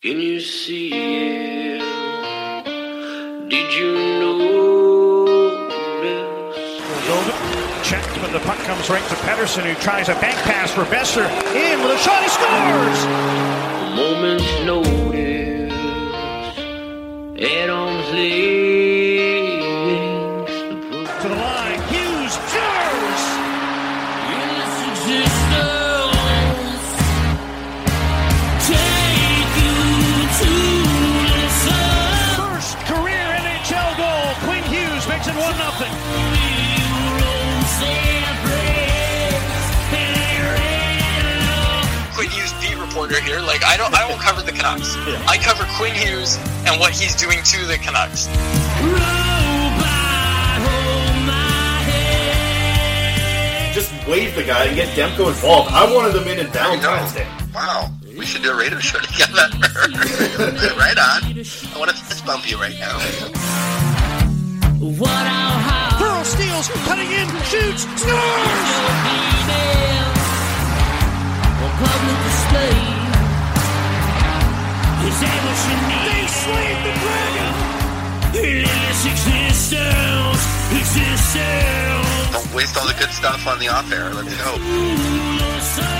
[0.00, 1.80] Can you see it?
[3.50, 5.26] Did you know
[6.00, 7.88] this?
[7.88, 11.28] Checked, but the puck comes right to Pettersson, who tries a bank pass for Boeser.
[11.52, 13.06] In with a shot, he scores!
[13.82, 15.72] A moment's notice.
[17.42, 18.12] At arm's
[43.08, 43.40] reporter here.
[43.40, 44.96] Like I don't, I don't cover the Canucks.
[45.26, 46.36] I cover Quinn Hughes
[46.66, 48.28] and what he's doing to the Canucks.
[53.74, 55.70] just wave the guy and get Demko involved.
[55.70, 57.28] I wanted them in in Valentine's Day.
[57.54, 59.32] Wow, we should do a radio show together.
[60.76, 61.22] right on.
[61.22, 62.98] I want to fist bump you right now.
[65.98, 68.88] Burrow steals, cutting in, shoots, scores!
[75.08, 77.52] They slayed the dragon!
[82.32, 84.12] Don't waste all the good stuff on the off air.
[84.12, 85.97] Let's go.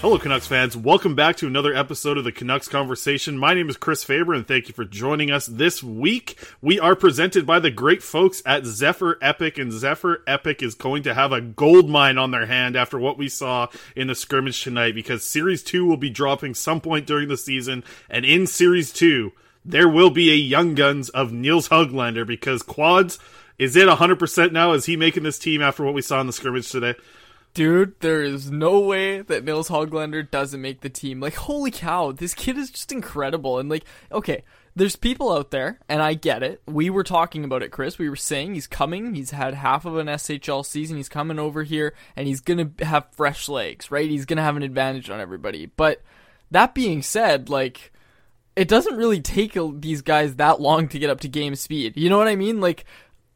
[0.00, 0.78] Hello, Canucks fans.
[0.78, 3.36] Welcome back to another episode of the Canucks Conversation.
[3.36, 6.38] My name is Chris Faber, and thank you for joining us this week.
[6.62, 11.02] We are presented by the great folks at Zephyr Epic, and Zephyr Epic is going
[11.02, 14.64] to have a gold mine on their hand after what we saw in the scrimmage
[14.64, 18.94] tonight, because Series 2 will be dropping some point during the season, and in Series
[18.94, 19.32] 2,
[19.66, 23.18] there will be a Young Guns of Nils Hoglander, because Quads,
[23.58, 24.72] is it 100% now?
[24.72, 26.94] Is he making this team after what we saw in the scrimmage today?
[27.52, 31.18] Dude, there is no way that Nils Hoglander doesn't make the team.
[31.18, 33.58] Like, holy cow, this kid is just incredible.
[33.58, 34.44] And, like, okay,
[34.76, 36.62] there's people out there, and I get it.
[36.66, 37.98] We were talking about it, Chris.
[37.98, 39.14] We were saying he's coming.
[39.14, 40.96] He's had half of an SHL season.
[40.96, 44.08] He's coming over here, and he's going to have fresh legs, right?
[44.08, 45.66] He's going to have an advantage on everybody.
[45.66, 46.02] But
[46.52, 47.92] that being said, like,
[48.54, 51.96] it doesn't really take these guys that long to get up to game speed.
[51.96, 52.60] You know what I mean?
[52.60, 52.84] Like,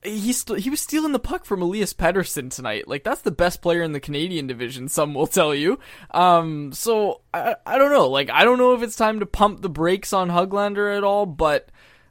[0.05, 2.87] he st- he was stealing the puck from Elias Pettersson tonight.
[2.87, 4.89] Like that's the best player in the Canadian division.
[4.89, 5.79] Some will tell you.
[6.11, 8.09] Um, so I I don't know.
[8.09, 11.27] Like I don't know if it's time to pump the brakes on Hoglander at all,
[11.27, 11.71] but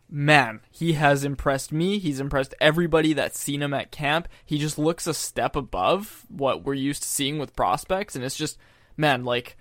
[0.09, 1.97] man, he has impressed me.
[1.99, 4.27] He's impressed everybody that's seen him at camp.
[4.45, 8.37] He just looks a step above what we're used to seeing with prospects, and it's
[8.37, 8.57] just,
[8.95, 9.57] man, like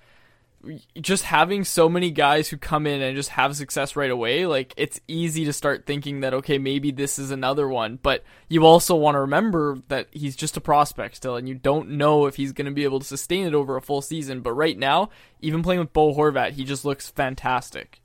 [1.00, 4.74] just having so many guys who come in and just have success right away, like
[4.76, 8.94] it's easy to start thinking that okay, maybe this is another one, but you also
[8.94, 12.52] want to remember that he's just a prospect still and you don't know if he's
[12.52, 15.10] going to be able to sustain it over a full season, but right now,
[15.40, 18.00] even playing with Bo Horvat, he just looks fantastic.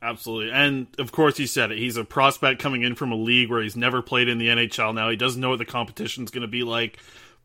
[0.00, 0.52] Absolutely.
[0.52, 1.78] And of course, he said it.
[1.78, 4.94] He's a prospect coming in from a league where he's never played in the NHL
[4.94, 5.10] now.
[5.10, 6.98] He doesn't know what the competition's going to be like.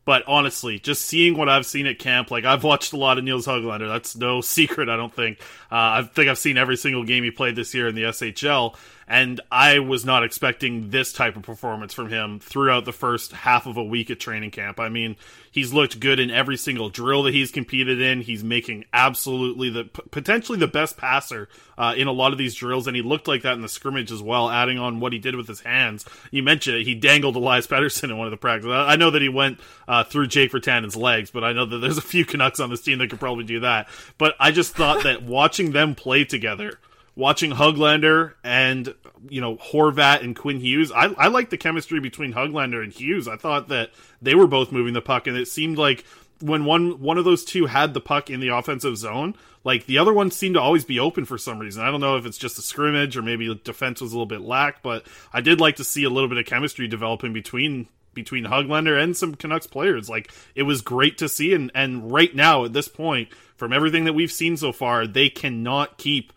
[0.04, 3.24] But honestly, just seeing what I've seen at camp, like I've watched a lot of
[3.24, 3.88] Nils Hoglander.
[3.88, 5.40] That's no secret, I don't think.
[5.72, 8.76] Uh, I think I've seen every single game he played this year in the SHL
[9.06, 13.66] and I was not expecting this type of performance from him throughout the first half
[13.66, 14.80] of a week at training camp.
[14.80, 15.16] I mean,
[15.50, 18.22] he's looked good in every single drill that he's competed in.
[18.22, 22.86] He's making absolutely the potentially the best passer uh, in a lot of these drills,
[22.86, 24.48] and he looked like that in the scrimmage as well.
[24.48, 26.86] Adding on what he did with his hands, you mentioned it.
[26.86, 28.72] He dangled Elias Pettersson in one of the practices.
[28.72, 31.98] I know that he went uh, through Jake Virtanen's legs, but I know that there's
[31.98, 33.88] a few Canucks on this team that could probably do that.
[34.18, 36.78] But I just thought that watching them play together
[37.16, 38.94] watching Hoglander and
[39.28, 43.28] you know Horvat and Quinn Hughes, I, I like the chemistry between Hoglander and Hughes.
[43.28, 43.90] I thought that
[44.20, 46.04] they were both moving the puck, and it seemed like
[46.40, 49.98] when one one of those two had the puck in the offensive zone, like the
[49.98, 51.82] other one seemed to always be open for some reason.
[51.82, 54.26] I don't know if it's just a scrimmage or maybe the defense was a little
[54.26, 57.88] bit lack, but I did like to see a little bit of chemistry developing between
[58.12, 60.08] between Hoglander and some Canucks players.
[60.08, 64.04] Like it was great to see, and and right now at this point, from everything
[64.04, 66.32] that we've seen so far, they cannot keep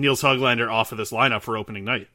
[0.00, 2.08] Nils Hoglander off of this lineup for opening night.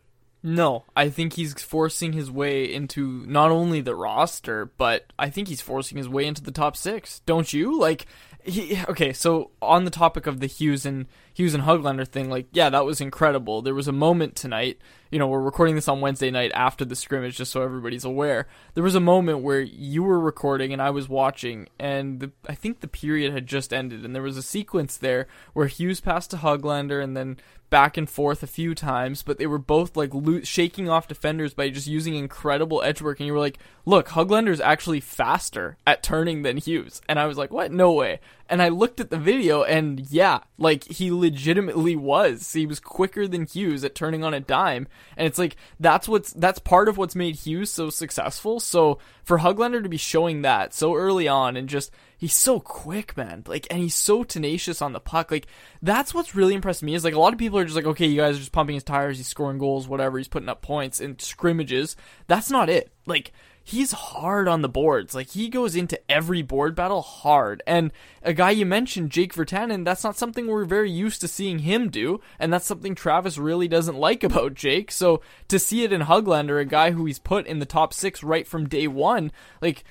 [0.44, 5.48] No, I think he's forcing his way into not only the roster, but I think
[5.48, 7.20] he's forcing his way into the top six.
[7.28, 7.78] Don't you?
[7.78, 8.08] Like,
[8.44, 12.48] he, okay, so on the topic of the Hughes and Hughes and Hoglander thing, like,
[12.52, 13.62] yeah, that was incredible.
[13.62, 14.80] There was a moment tonight,
[15.12, 18.48] you know, we're recording this on Wednesday night after the scrimmage, just so everybody's aware.
[18.74, 22.56] There was a moment where you were recording and I was watching, and the, I
[22.56, 26.32] think the period had just ended, and there was a sequence there where Hughes passed
[26.32, 27.38] to Hoglander and then
[27.72, 31.54] back and forth a few times, but they were both like lo- shaking off defenders
[31.54, 33.20] by just using incredible edge work.
[33.20, 37.02] And you were like, look, Hoglander's actually faster at turning than Hughes.
[37.08, 37.72] And I was like, what?
[37.72, 38.20] No way.
[38.52, 42.52] And I looked at the video and yeah, like he legitimately was.
[42.52, 44.90] He was quicker than Hughes at turning on a dime.
[45.16, 48.60] And it's like that's what's that's part of what's made Hughes so successful.
[48.60, 53.16] So for Hoglander to be showing that so early on and just he's so quick,
[53.16, 53.46] man.
[53.48, 55.32] Like and he's so tenacious on the puck.
[55.32, 55.48] Like
[55.82, 58.06] that's what's really impressed me is like a lot of people are just like, okay,
[58.06, 61.00] you guys are just pumping his tires, he's scoring goals, whatever, he's putting up points
[61.00, 61.96] in scrimmages.
[62.28, 62.92] That's not it.
[63.06, 63.32] Like
[63.72, 65.16] he's hard on the boards.
[65.16, 67.64] Like he goes into every board battle hard.
[67.66, 67.92] And
[68.22, 71.90] a guy you mentioned, Jake Virtanen, that's not something we're very used to seeing him
[71.90, 74.92] do, and that's something Travis really doesn't like about Jake.
[74.92, 78.24] So to see it in Hoglander, a guy who he's put in the top six
[78.24, 79.32] right from day one,
[79.62, 79.84] like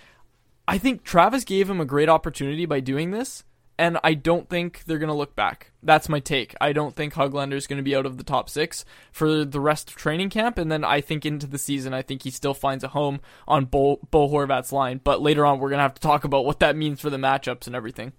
[0.69, 3.45] I think Travis gave him a great opportunity by doing this
[3.81, 5.73] and I don't think they're going to look back.
[5.83, 6.55] That's my take.
[6.61, 9.59] I don't think Hoglander is going to be out of the top six for the
[9.59, 12.53] rest of training camp, and then I think into the season, I think he still
[12.53, 15.01] finds a home on Bo, Bo Horvat's line.
[15.03, 17.17] But later on, we're going to have to talk about what that means for the
[17.17, 18.13] matchups and everything.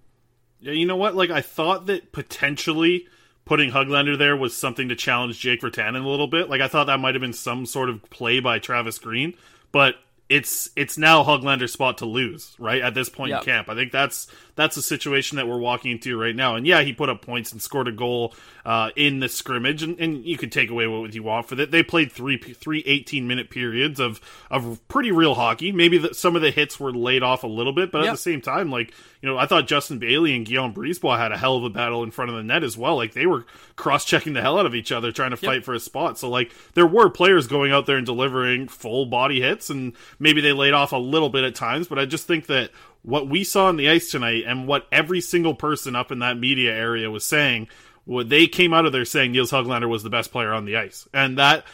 [0.58, 1.14] Yeah, you know what?
[1.14, 3.06] Like, I thought that potentially
[3.44, 6.50] putting Hoglander there was something to challenge Jake Virtanen a little bit.
[6.50, 9.34] Like, I thought that might have been some sort of play by Travis Green,
[9.70, 9.94] but
[10.32, 12.80] it's it's now Hoglander's spot to lose, right?
[12.80, 13.40] At this point yep.
[13.40, 13.68] in camp.
[13.68, 16.56] I think that's that's a situation that we're walking into right now.
[16.56, 18.34] And yeah, he put up points and scored a goal
[18.64, 21.70] uh, in the scrimmage, and, and you could take away what you want for that.
[21.70, 25.72] They played three three 18 minute periods of of pretty real hockey.
[25.72, 28.16] Maybe the, some of the hits were laid off a little bit, but at the
[28.16, 31.56] same time, like you know, I thought Justin Bailey and Guillaume Brisebois had a hell
[31.56, 32.96] of a battle in front of the net as well.
[32.96, 33.46] Like they were
[33.76, 35.64] cross checking the hell out of each other, trying to fight yep.
[35.64, 36.18] for a spot.
[36.18, 40.40] So like there were players going out there and delivering full body hits, and maybe
[40.40, 41.88] they laid off a little bit at times.
[41.88, 42.70] But I just think that
[43.02, 46.38] what we saw on the ice tonight and what every single person up in that
[46.38, 47.68] media area was saying,
[48.04, 50.76] what they came out of there saying Nils Hoglander was the best player on the
[50.76, 51.08] ice.
[51.12, 51.64] And that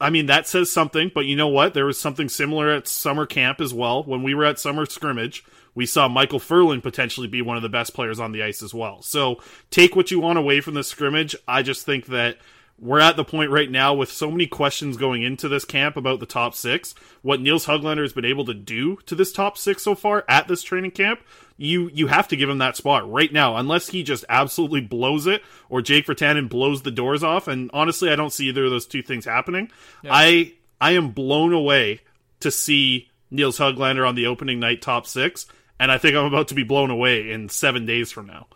[0.00, 1.74] I mean that says something, but you know what?
[1.74, 4.04] There was something similar at summer camp as well.
[4.04, 5.44] When we were at summer scrimmage,
[5.74, 8.72] we saw Michael Ferland potentially be one of the best players on the ice as
[8.72, 9.02] well.
[9.02, 11.34] So take what you want away from the scrimmage.
[11.46, 12.38] I just think that
[12.80, 16.20] we're at the point right now with so many questions going into this camp about
[16.20, 16.94] the top six.
[17.22, 20.46] What Nils Hoglander has been able to do to this top six so far at
[20.46, 21.20] this training camp,
[21.56, 25.26] you you have to give him that spot right now, unless he just absolutely blows
[25.26, 27.48] it or Jake Virtanen blows the doors off.
[27.48, 29.70] And honestly, I don't see either of those two things happening.
[30.02, 30.10] Yeah.
[30.14, 32.00] I I am blown away
[32.40, 35.46] to see Nils Hoglander on the opening night top six,
[35.80, 38.46] and I think I'm about to be blown away in seven days from now.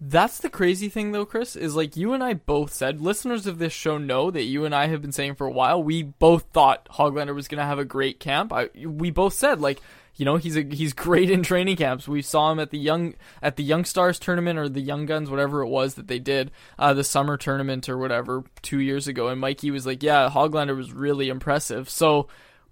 [0.00, 3.58] That's the crazy thing, though, Chris, is like you and I both said, listeners of
[3.58, 6.44] this show know that you and I have been saying for a while, we both
[6.52, 8.52] thought Hoglander was going to have a great camp.
[8.52, 9.80] I, we both said, like,
[10.14, 12.06] you know, he's a, he's great in training camps.
[12.08, 15.30] We saw him at the young at the Young Stars tournament or the Young Guns,
[15.30, 19.28] whatever it was that they did, uh, the summer tournament or whatever two years ago.
[19.28, 22.26] And Mikey was like, "Yeah, Hoglander was really impressive." So,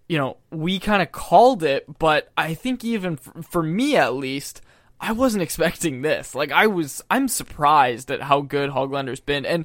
[0.09, 4.15] you know, we kind of called it, but I think even for, for me at
[4.15, 4.61] least,
[5.01, 6.35] I wasn't expecting this.
[6.35, 9.65] Like I was I'm surprised at how good Hoglander's been and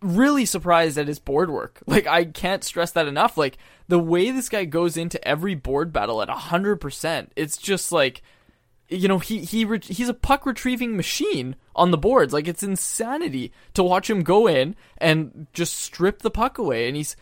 [0.00, 1.80] really surprised at his board work.
[1.86, 3.36] Like I can't stress that enough.
[3.36, 8.22] Like the way this guy goes into every board battle at 100%, it's just like
[8.88, 12.32] you know, he he re- he's a puck retrieving machine on the boards.
[12.32, 16.96] Like it's insanity to watch him go in and just strip the puck away and
[16.96, 17.14] he's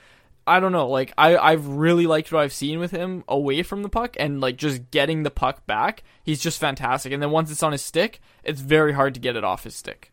[0.49, 3.83] I don't know, like I I've really liked what I've seen with him away from
[3.83, 6.03] the puck and like just getting the puck back.
[6.25, 7.13] He's just fantastic.
[7.13, 9.77] And then once it's on his stick, it's very hard to get it off his
[9.77, 10.11] stick.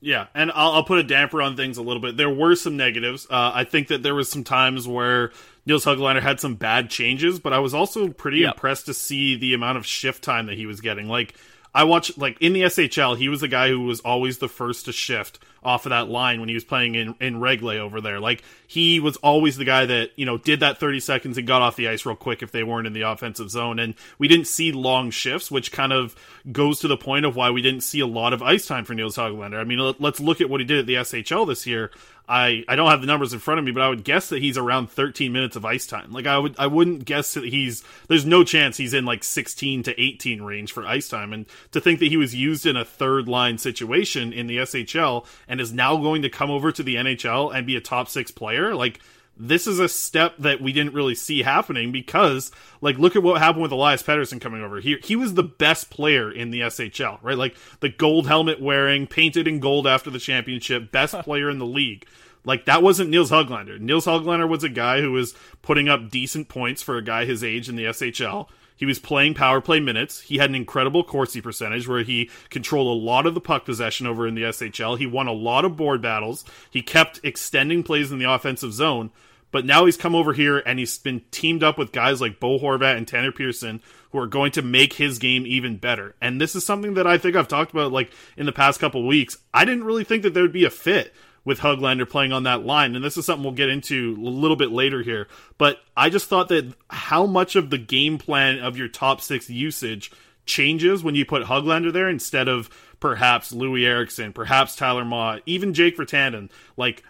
[0.00, 2.16] Yeah, and I'll, I'll put a damper on things a little bit.
[2.16, 3.26] There were some negatives.
[3.28, 5.32] Uh, I think that there was some times where
[5.66, 8.54] Nils Hoglander had some bad changes, but I was also pretty Yep.
[8.54, 11.08] impressed to see the amount of shift time that he was getting.
[11.08, 11.34] Like
[11.74, 14.86] I watched, like in the SHL, he was the guy who was always the first
[14.86, 18.20] to shift off of that line when he was playing in in Rögle over there.
[18.20, 21.62] Like he was always the guy that you know did that thirty seconds and got
[21.62, 23.78] off the ice real quick if they weren't in the offensive zone.
[23.78, 26.16] And we didn't see long shifts, which kind of
[26.50, 28.94] goes to the point of why we didn't see a lot of ice time for
[28.94, 29.58] Nils Hoglander.
[29.58, 31.90] I mean, let's look at what he did at the SHL this year.
[32.28, 34.42] I, I don't have the numbers in front of me, but I would guess that
[34.42, 36.12] he's around 13 minutes of ice time.
[36.12, 39.84] Like I would I wouldn't guess that he's there's no chance he's in like 16
[39.84, 41.32] to 18 range for ice time.
[41.32, 45.24] And to think that he was used in a third line situation in the SHL
[45.48, 48.30] and is now going to come over to the NHL and be a top six
[48.30, 49.00] player, like
[49.38, 53.40] this is a step that we didn't really see happening because like look at what
[53.40, 54.80] happened with Elias Pettersson coming over.
[54.80, 57.38] He he was the best player in the SHL, right?
[57.38, 61.66] Like the gold helmet wearing, painted in gold after the championship, best player in the
[61.66, 62.06] league.
[62.44, 63.78] Like that wasn't Nils Hoglander.
[63.78, 67.44] Nils Hoglander was a guy who was putting up decent points for a guy his
[67.44, 68.48] age in the SHL.
[68.78, 70.20] He was playing power play minutes.
[70.20, 74.06] He had an incredible Corsi percentage where he controlled a lot of the puck possession
[74.06, 74.96] over in the SHL.
[74.96, 76.44] He won a lot of board battles.
[76.70, 79.10] He kept extending plays in the offensive zone.
[79.50, 82.58] But now he's come over here and he's been teamed up with guys like Bo
[82.58, 86.14] Horvat and Tanner Pearson who are going to make his game even better.
[86.20, 89.06] And this is something that I think I've talked about like in the past couple
[89.06, 89.38] weeks.
[89.52, 91.14] I didn't really think that there would be a fit
[91.44, 92.94] with Hoglander playing on that line.
[92.94, 95.28] And this is something we'll get into a little bit later here.
[95.56, 99.48] But I just thought that how much of the game plan of your top six
[99.48, 100.10] usage
[100.44, 102.68] changes when you put Hoglander there instead of
[103.00, 106.50] perhaps Loui Eriksson, perhaps Tyler Motte, even Jake Virtanen.
[106.76, 107.02] Like,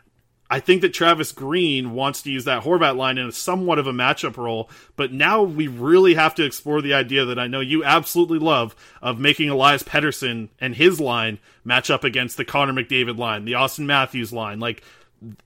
[0.51, 3.87] I think that Travis Green wants to use that Horvat line in a somewhat of
[3.87, 7.61] a matchup role, but now we really have to explore the idea that I know
[7.61, 12.73] you absolutely love of making Elias Pettersson and his line match up against the Connor
[12.73, 14.59] McDavid line, the Auston Matthews line.
[14.59, 14.83] Like,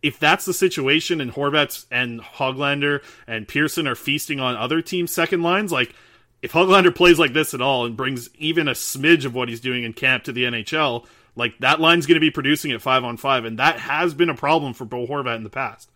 [0.03, 5.11] if that's the situation and Horvats and Hoglander and Pearson are feasting on other teams'
[5.11, 5.95] second lines, like,
[6.43, 9.61] if Hoglander plays like this at all and brings even a smidge of what he's
[9.61, 13.05] doing in camp to the NHL, like that line's going to be producing at five
[13.05, 15.91] on five, and that has been a problem for Bo Horvat in the past.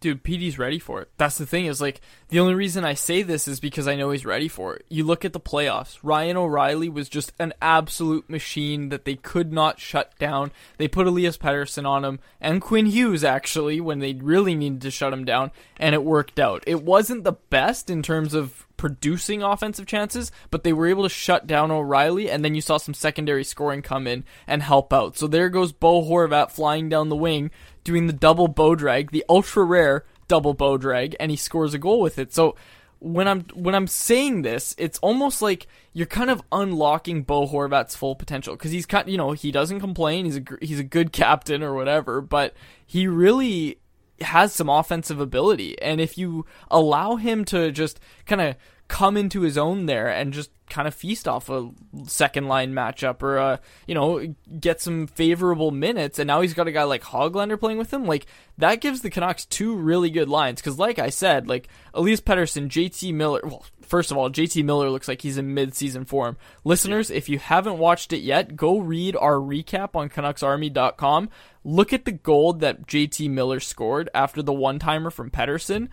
[0.00, 1.10] Dude, PD's ready for it.
[1.18, 4.10] That's the thing is like the only reason I say this is because I know
[4.10, 4.86] he's ready for it.
[4.88, 5.98] You look at the playoffs.
[6.02, 10.52] Ryan O'Reilly was just an absolute machine that they could not shut down.
[10.78, 14.90] They put Elias Pettersson on him and Quinn Hughes actually when they really needed to
[14.90, 16.64] shut him down and it worked out.
[16.66, 21.08] It wasn't the best in terms of producing offensive chances, but they were able to
[21.10, 25.18] shut down O'Reilly, and then you saw some secondary scoring come in and help out.
[25.18, 27.50] So there goes Bo Horvat flying down the wing,
[27.84, 31.78] doing the double bow drag, the ultra rare double bow drag, and he scores a
[31.78, 32.32] goal with it.
[32.32, 32.56] So
[33.00, 37.94] when I'm when I'm saying this, it's almost like you're kind of unlocking Bo Horvat's
[37.94, 40.24] full potential because he's kind, you know, he doesn't complain.
[40.24, 42.54] He's a he's a good captain or whatever, but
[42.86, 43.78] he really
[44.22, 45.80] has some offensive ability.
[45.80, 48.56] And if you allow him to just kind of
[48.88, 51.70] come into his own there and just kind of feast off a
[52.06, 56.68] second line matchup or uh you know get some favorable minutes and now he's got
[56.68, 60.28] a guy like Hoglander playing with him like that gives the Canucks two really good
[60.28, 64.64] lines cuz like I said like Elias Pettersson JT Miller well first of all JT
[64.64, 66.36] Miller looks like he's in mid-season form.
[66.64, 71.28] Listeners if you haven't watched it yet go read our recap on canucksarmy.com
[71.64, 75.88] look at the goal that JT Miller scored after the one-timer from Pettersson.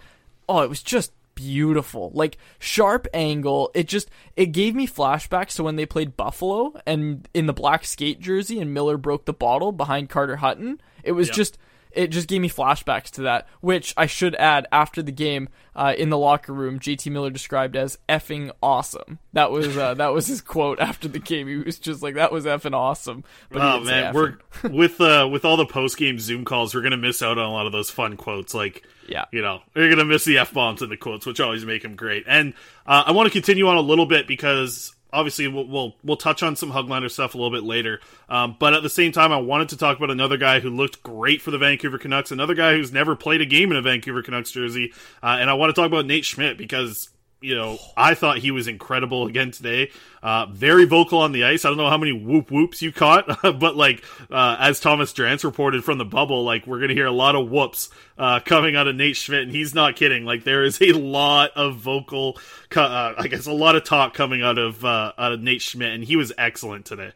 [0.48, 5.63] Oh it was just beautiful like sharp angle it just it gave me flashbacks to
[5.63, 9.72] when they played buffalo and in the black skate jersey and miller broke the bottle
[9.72, 11.36] behind carter hutton it was Yep.
[11.36, 11.58] just
[11.94, 15.96] it just gave me flashbacks to that, which I should add after the game uh,
[15.98, 16.79] in the locker room.
[16.79, 19.17] JT Miller described as effing awesome.
[19.34, 21.48] That was uh, that was his quote after the game.
[21.48, 24.38] He was just like, "That was effing awesome." But oh man, we're
[24.70, 27.53] with uh, with all the post game Zoom calls, we're gonna miss out on a
[27.53, 28.53] lot of those fun quotes.
[28.53, 31.65] Like, yeah, you know, you're gonna miss the f bombs in the quotes, which always
[31.65, 32.25] make him great.
[32.27, 32.53] And
[32.85, 36.43] uh, I want to continue on a little bit because obviously we'll, we'll, we'll touch
[36.43, 37.99] on some Hoglander stuff a little bit later.
[38.29, 41.01] Um, but at the same time, I wanted to talk about another guy who looked
[41.01, 44.21] great for the Vancouver Canucks, another guy who's never played a game in a Vancouver
[44.21, 47.09] Canucks jersey, uh, and I want to talk about Nate Schmidt because
[47.39, 49.91] you know, I thought he was incredible again today.
[50.24, 51.65] Uh, very vocal on the ice.
[51.65, 55.44] I don't know how many whoop whoops you caught, but like uh, as Thomas Drance
[55.44, 58.88] reported from the bubble, like we're gonna hear a lot of whoops uh, coming out
[58.88, 60.25] of Nate Schmidt, and he's not kidding.
[60.25, 62.39] Like there is a lot of vocal,
[62.75, 65.94] uh, I guess, a lot of talk coming out of uh, out of Nate Schmidt,
[65.94, 67.12] and he was excellent today.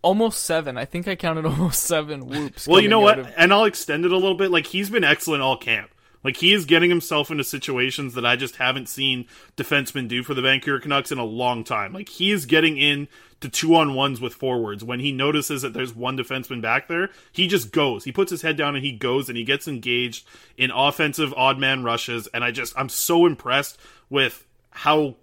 [0.00, 0.76] Almost seven.
[0.76, 2.66] I think I counted almost seven whoops.
[2.66, 3.18] well, you know what?
[3.18, 4.50] Of- and I'll extend it a little bit.
[4.50, 5.90] Like he's been excellent all camp.
[6.24, 9.26] Like he is getting himself into situations that I just haven't seen
[9.56, 11.92] defensemen do for the Vancouver Canucks in a long time.
[11.92, 13.06] Like he is getting in
[13.40, 17.10] to two on ones with forwards when he notices that there's one defenseman back there.
[17.30, 18.04] He just goes.
[18.04, 20.26] He puts his head down and he goes and he gets engaged
[20.56, 22.26] in offensive odd man rushes.
[22.28, 23.78] And I just I'm so impressed
[24.08, 25.16] with how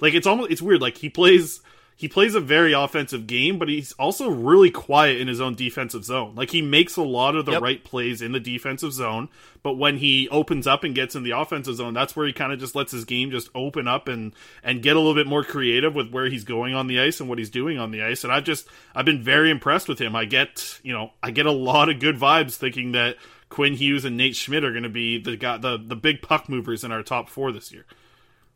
[0.00, 0.82] like it's almost it's weird.
[0.82, 1.60] Like he plays
[2.00, 6.02] he plays a very offensive game, but he's also really quiet in his own defensive
[6.02, 6.34] zone.
[6.34, 7.60] Like he makes a lot of the yep.
[7.60, 9.28] right plays in the defensive zone,
[9.62, 12.54] but when he opens up and gets in the offensive zone, that's where he kind
[12.54, 14.32] of just lets his game just open up and
[14.64, 17.28] and get a little bit more creative with where he's going on the ice and
[17.28, 18.24] what he's doing on the ice.
[18.24, 20.16] And I've just I've been very impressed with him.
[20.16, 23.16] I get, you know, I get a lot of good vibes thinking that
[23.50, 26.82] Quinn Hughes and Nate Schmidt are going to be the the the big puck movers
[26.82, 27.84] in our top 4 this year.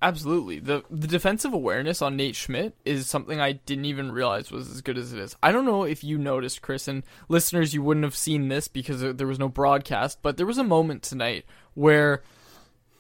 [0.03, 0.59] Absolutely.
[0.59, 4.83] The the defensive awareness on Nate Schmidt is something I didn't even realize was as
[4.83, 5.35] good as it is.
[5.43, 9.01] I don't know if you noticed, Chris, and listeners, you wouldn't have seen this because
[9.17, 12.23] there was no broadcast, but there was a moment tonight where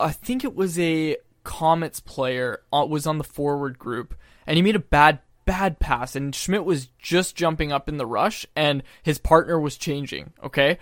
[0.00, 4.14] I think it was a Comets player uh, was on the forward group
[4.46, 8.06] and he made a bad bad pass and Schmidt was just jumping up in the
[8.06, 10.78] rush and his partner was changing, okay?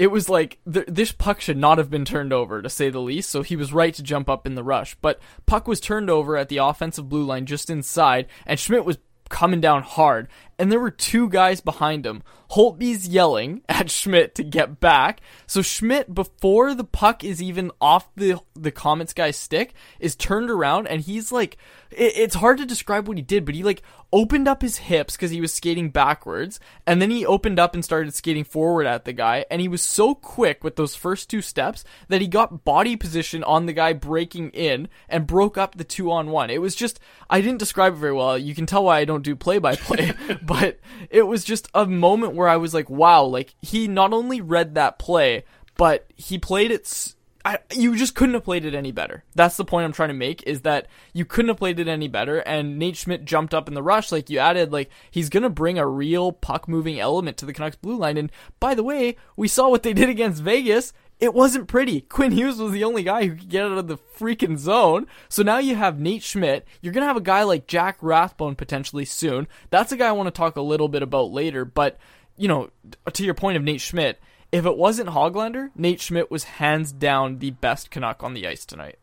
[0.00, 3.02] It was like th- this puck should not have been turned over to say the
[3.02, 3.28] least.
[3.28, 4.96] So he was right to jump up in the rush.
[5.02, 8.96] But puck was turned over at the offensive blue line just inside and schmidt was
[9.28, 10.28] coming down hard.
[10.58, 12.22] And there were two guys behind him.
[12.52, 15.20] Holtby's yelling at schmidt to get back.
[15.46, 20.48] So schmidt before the puck is even off the the comets guy's stick is turned
[20.48, 21.58] around and he's like
[21.90, 25.16] it, it's hard to describe what he did but he like opened up his hips
[25.16, 29.04] because he was skating backwards, and then he opened up and started skating forward at
[29.04, 32.64] the guy, and he was so quick with those first two steps that he got
[32.64, 36.50] body position on the guy breaking in and broke up the two on one.
[36.50, 36.98] It was just,
[37.28, 38.36] I didn't describe it very well.
[38.38, 41.86] You can tell why I don't do play by play, but it was just a
[41.86, 45.44] moment where I was like, wow, like he not only read that play,
[45.76, 49.24] but he played it I, you just couldn't have played it any better.
[49.34, 52.06] That's the point I'm trying to make is that you couldn't have played it any
[52.06, 52.38] better.
[52.40, 55.78] And Nate Schmidt jumped up in the rush, like you added, like he's gonna bring
[55.78, 58.18] a real puck moving element to the Canucks blue line.
[58.18, 60.92] And by the way, we saw what they did against Vegas.
[61.18, 62.02] It wasn't pretty.
[62.02, 65.06] Quinn Hughes was the only guy who could get out of the freaking zone.
[65.28, 66.66] So now you have Nate Schmidt.
[66.82, 69.48] You're gonna have a guy like Jack Rathbone potentially soon.
[69.70, 71.64] That's a guy I want to talk a little bit about later.
[71.64, 71.98] But
[72.36, 72.70] you know,
[73.12, 74.18] to your point of Nate Schmidt
[74.52, 78.64] if it wasn't Hoglander, Nate Schmidt was hands down the best Canuck on the ice
[78.64, 78.98] tonight.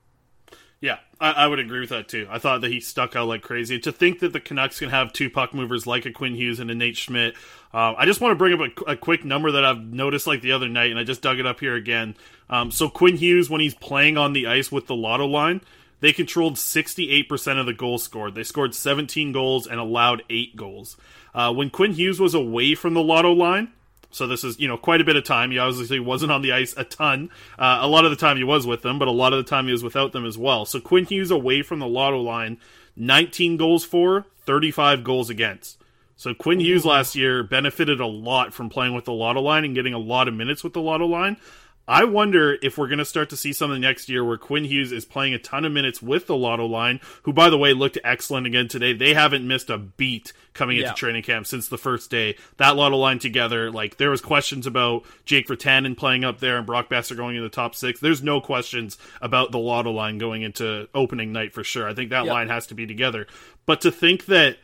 [0.80, 2.28] Yeah, I, I, would agree with that too.
[2.30, 3.80] I thought that he stuck out like crazy.
[3.80, 6.70] To think that the Canucks can have two puck movers like a Quinn Hughes and
[6.70, 7.36] a Nate Schmidt.
[7.74, 10.42] Uh, I just want to bring up a, a, quick number that I've noticed like
[10.42, 12.16] the other night, and I just dug it up here again.
[12.50, 15.62] Um, so Quinn Hughes, when he's playing on the ice with the Lotto line,
[16.00, 18.36] they controlled 68% of the goals scored.
[18.36, 20.96] They scored 17 goals and allowed eight goals.
[21.34, 23.74] Uh, when Quinn Hughes was away from the Lotto line,
[24.12, 25.52] so this is, you know, quite a bit of time.
[25.52, 27.30] He obviously wasn't on the ice a ton.
[27.58, 29.50] Uh, a lot of the time he was with them, but a lot of the
[29.50, 30.66] time he was without them as well.
[30.66, 32.58] So Quinn Hughes away from the lotto line,
[32.96, 35.78] 19 goals for, 35 goals against.
[36.16, 39.76] So Quinn Hughes last year benefited a lot from playing with the lotto line and
[39.76, 41.38] getting a lot of minutes with the lotto line.
[41.88, 44.92] I wonder if we're going to start to see something next year where Quinn Hughes
[44.92, 47.98] is playing a ton of minutes with the Lotto line, who, by the way, looked
[48.04, 48.92] excellent again today.
[48.92, 50.96] They haven't missed a beat coming into yeah.
[50.96, 52.36] training camp since the first day.
[52.58, 56.66] That Lotto line together, like, there was questions about Jake Virtanen playing up there and
[56.66, 58.02] Brock Boeser going in the top six.
[58.02, 61.88] There's no questions about the Lotto line going into opening night for sure.
[61.88, 63.28] I think that line has to be together.
[63.66, 64.58] But to think that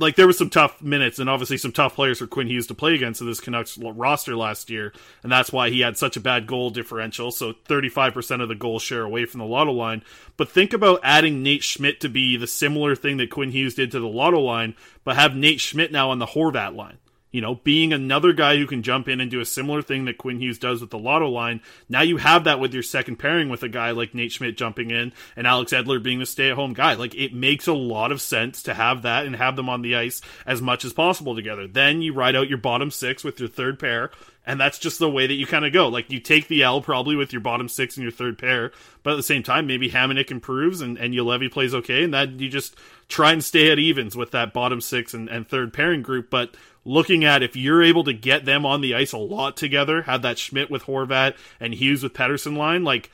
[0.00, 2.74] like there was some tough minutes and obviously some tough players for Quinn Hughes to
[2.74, 6.20] play against in this Canucks roster last year, and that's why he had such a
[6.20, 7.30] bad goal differential.
[7.30, 10.02] So 35% of the goal share away from the Lotto line.
[10.38, 13.90] But think about adding Nate Schmidt to be the similar thing that Quinn Hughes did
[13.90, 16.96] to the Lotto line, but have Nate Schmidt now on the Horvat line.
[17.30, 20.18] You know, being another guy who can jump in and do a similar thing that
[20.18, 21.60] Quinn Hughes does with the Lotto line.
[21.88, 24.90] Now you have that with your second pairing with a guy like Nate Schmidt jumping
[24.90, 26.94] in and Alex Edler being the stay at home guy.
[26.94, 29.96] Like it makes a lot of sense to have that and have them on the
[29.96, 31.66] ice as much as possible together.
[31.66, 34.10] Then you ride out your bottom six with your third pair.
[34.46, 35.88] And that's just the way that you kind of go.
[35.88, 39.12] Like you take the L probably with your bottom six and your third pair, but
[39.12, 42.48] at the same time, maybe Hamonic improves and, and Juolevi plays okay, and that you
[42.48, 42.74] just
[43.06, 46.30] try and stay at evens with that bottom six and, and third pairing group.
[46.30, 50.02] But looking at if you're able to get them on the ice a lot together,
[50.02, 53.10] have that Schmidt with Horvat and Hughes with Pettersson line, like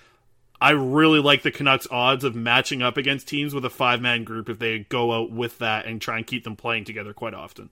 [0.60, 4.24] I really like the Canucks' odds of matching up against teams with a five man
[4.24, 7.34] group if they go out with that and try and keep them playing together quite
[7.34, 7.70] often.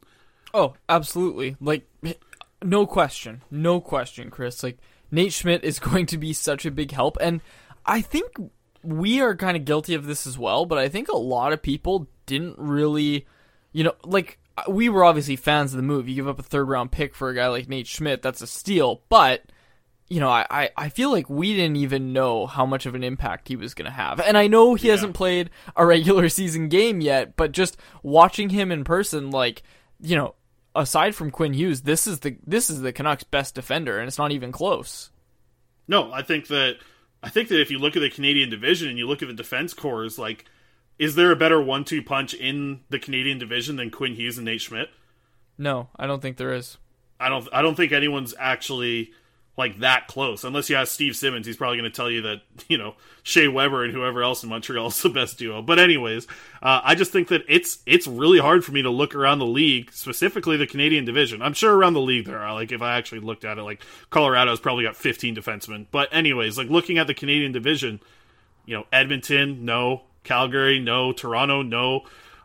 [0.53, 1.57] Oh, absolutely.
[1.61, 1.87] Like,
[2.63, 3.43] no question.
[3.51, 4.63] No question, Chris.
[4.63, 4.79] Like,
[5.11, 7.17] Nate Schmidt is going to be such a big help.
[7.21, 7.41] And
[7.87, 8.27] I think
[8.83, 11.63] we are kind of guilty of this as well, but I think a lot of
[11.63, 13.27] people didn't really,
[13.73, 14.39] you know, like,
[14.69, 16.09] we were obviously fans of the move.
[16.09, 18.47] You give up a third round pick for a guy like Nate Schmidt, that's a
[18.47, 19.03] steal.
[19.09, 19.45] But
[20.09, 23.49] you know, I, I feel like we didn't even know how much of an impact
[23.49, 24.21] he was going to have.
[24.21, 24.93] And I know he yeah.
[24.93, 29.63] hasn't played a regular season game yet, but just watching him in person, like,
[30.01, 30.35] you know,
[30.75, 34.19] aside from Quinn Hughes, this is the this is the Canucks' best defender, and it's
[34.19, 35.11] not even close.
[35.89, 36.77] No, I think that
[37.23, 39.35] I think that if you look at the Canadian division and you look at the
[39.35, 40.45] defense cores, like
[40.99, 44.61] is there a better one-two punch in the Canadian division than Quinn Hughes and Nate
[44.61, 44.91] Schmidt?
[45.59, 46.79] No, I don't think there is.
[47.21, 47.49] I don't.
[47.53, 49.13] I don't think anyone's actually
[49.57, 50.45] like that close.
[50.45, 53.49] Unless you ask Steve Simmons, he's probably going to tell you that you know Shea
[53.49, 55.63] Weber and whoever else in Montreal is the best duo.
[55.63, 56.27] But anyways,
[56.63, 59.47] uh, I just think that it's it's really hard for me to look around the
[59.47, 61.43] league, specifically the Canadian division.
[61.43, 63.83] I'm sure around the league there are like if I actually looked at it, like
[64.11, 65.87] Colorado's probably got 15 defensemen.
[65.91, 68.01] But anyways, like looking at the Canadian division,
[68.67, 70.03] you know Edmonton, no.
[70.25, 71.13] Calgary, no.
[71.13, 72.03] Toronto, no.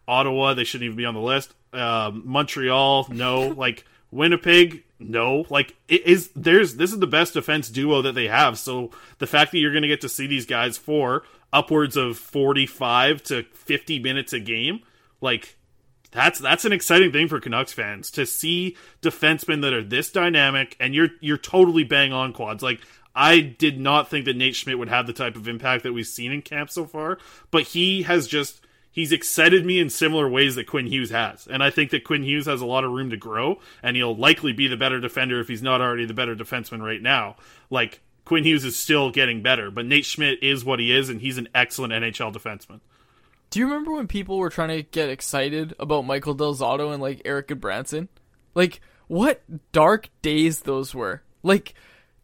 [0.07, 1.53] Ottawa, they shouldn't even be on the list.
[1.73, 3.47] Um, Montreal, no.
[3.57, 5.45] like Winnipeg, no.
[5.49, 8.57] Like it is there's this is the best defense duo that they have.
[8.57, 12.17] So the fact that you're going to get to see these guys for upwards of
[12.17, 14.81] 45 to 50 minutes a game,
[15.21, 15.57] like
[16.11, 20.75] that's that's an exciting thing for Canucks fans to see defensemen that are this dynamic
[20.79, 22.63] and you're you're totally bang on quads.
[22.63, 22.81] Like
[23.19, 26.07] I did not think that Nate Schmidt would have the type of impact that we've
[26.07, 27.17] seen in camp so far,
[27.51, 31.45] but he has just he's excited me in similar ways that Quinn Hughes has.
[31.45, 34.15] And I think that Quinn Hughes has a lot of room to grow and he'll
[34.15, 37.35] likely be the better defender if he's not already the better defenseman right now.
[37.69, 41.19] Like Quinn Hughes is still getting better, but Nate Schmidt is what he is and
[41.19, 42.79] he's an excellent NHL defenseman.
[43.49, 47.01] Do you remember when people were trying to get excited about Michael Del Zotto and
[47.01, 48.07] like Erik Gudbranson?
[48.55, 48.79] Like
[49.09, 49.41] what
[49.73, 51.21] dark days those were.
[51.43, 51.73] Like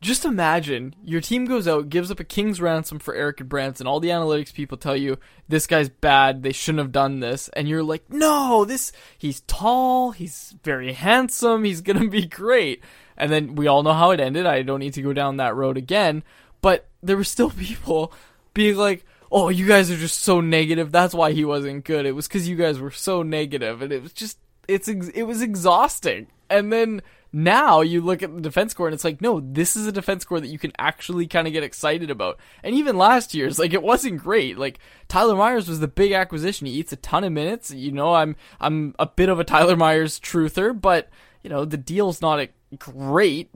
[0.01, 3.85] just imagine your team goes out, gives up a king's ransom for Erik Gudbranson.
[3.85, 6.43] All the analytics people tell you this guy's bad.
[6.43, 11.63] They shouldn't have done this, and you're like, no, this he's tall, he's very handsome,
[11.63, 12.83] he's gonna be great.
[13.17, 14.45] And then we all know how it ended.
[14.45, 16.23] I don't need to go down that road again.
[16.61, 18.11] But there were still people
[18.53, 20.91] being like, "Oh, you guys are just so negative.
[20.91, 22.05] That's why he wasn't good.
[22.05, 25.41] It was because you guys were so negative." And it was just, it's it was
[25.41, 26.27] exhausting.
[26.49, 27.01] And then
[27.35, 30.23] now you look at the defense core and it's like, no, this is a defense
[30.23, 32.39] core that you can actually kind of get excited about.
[32.63, 34.57] And even last year's, like, it wasn't great.
[34.57, 36.65] Like, Tyler Myers was the big acquisition.
[36.65, 37.71] He eats a ton of minutes.
[37.71, 41.09] You know, I'm, I'm a bit of a Tyler Myers truther, but,
[41.43, 42.47] you know, the deal's not
[42.79, 43.53] great,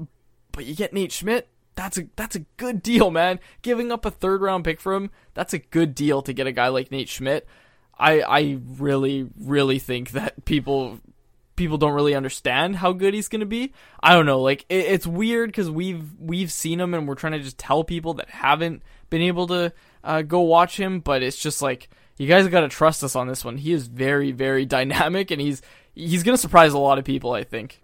[0.51, 1.47] but you get Nate Schmidt.
[1.75, 3.39] That's a that's a good deal, man.
[3.61, 6.51] Giving up a third round pick for him, that's a good deal to get a
[6.51, 7.47] guy like Nate Schmidt.
[7.97, 10.99] I I really really think that people
[11.59, 13.73] people don't really understand how good he's going to be.
[14.01, 17.33] I don't know, like it, it's weird because we've we've seen him and we're trying
[17.33, 19.71] to just tell people that haven't been able to
[20.03, 23.27] uh, go watch him, but it's just like you guys got to trust us on
[23.27, 23.57] this one.
[23.57, 25.61] He is very very dynamic and he's
[25.93, 27.33] he's going to surprise a lot of people.
[27.33, 27.81] I think.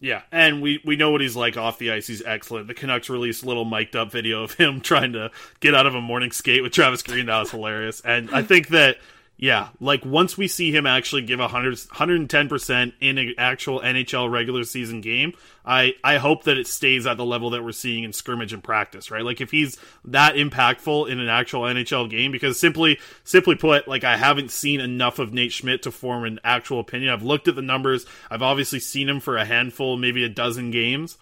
[0.00, 2.06] Yeah, and we, we know what he's like off the ice.
[2.06, 2.68] He's excellent.
[2.68, 5.96] The Canucks released a little mic'd up video of him trying to get out of
[5.96, 7.26] a morning skate with Travis Green.
[7.26, 8.00] That was hilarious.
[8.02, 8.98] And I think that
[9.40, 14.64] yeah, like once we see him actually give 100, 110% in an actual NHL regular
[14.64, 15.32] season game,
[15.64, 18.64] I, I hope that it stays at the level that we're seeing in scrimmage and
[18.64, 19.24] practice, right?
[19.24, 24.02] Like if he's that impactful in an actual NHL game, because simply simply put, like
[24.02, 27.12] I haven't seen enough of Nate Schmidt to form an actual opinion.
[27.12, 28.06] I've looked at the numbers.
[28.28, 31.16] I've obviously seen him for a handful, maybe a dozen games.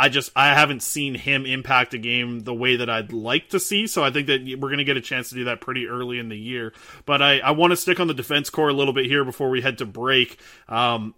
[0.00, 3.60] I just I haven't seen him impact a game the way that I'd like to
[3.60, 3.86] see.
[3.86, 6.18] So I think that we're going to get a chance to do that pretty early
[6.18, 6.72] in the year.
[7.04, 9.50] But I, I want to stick on the defense core a little bit here before
[9.50, 10.40] we head to break.
[10.70, 11.14] Um,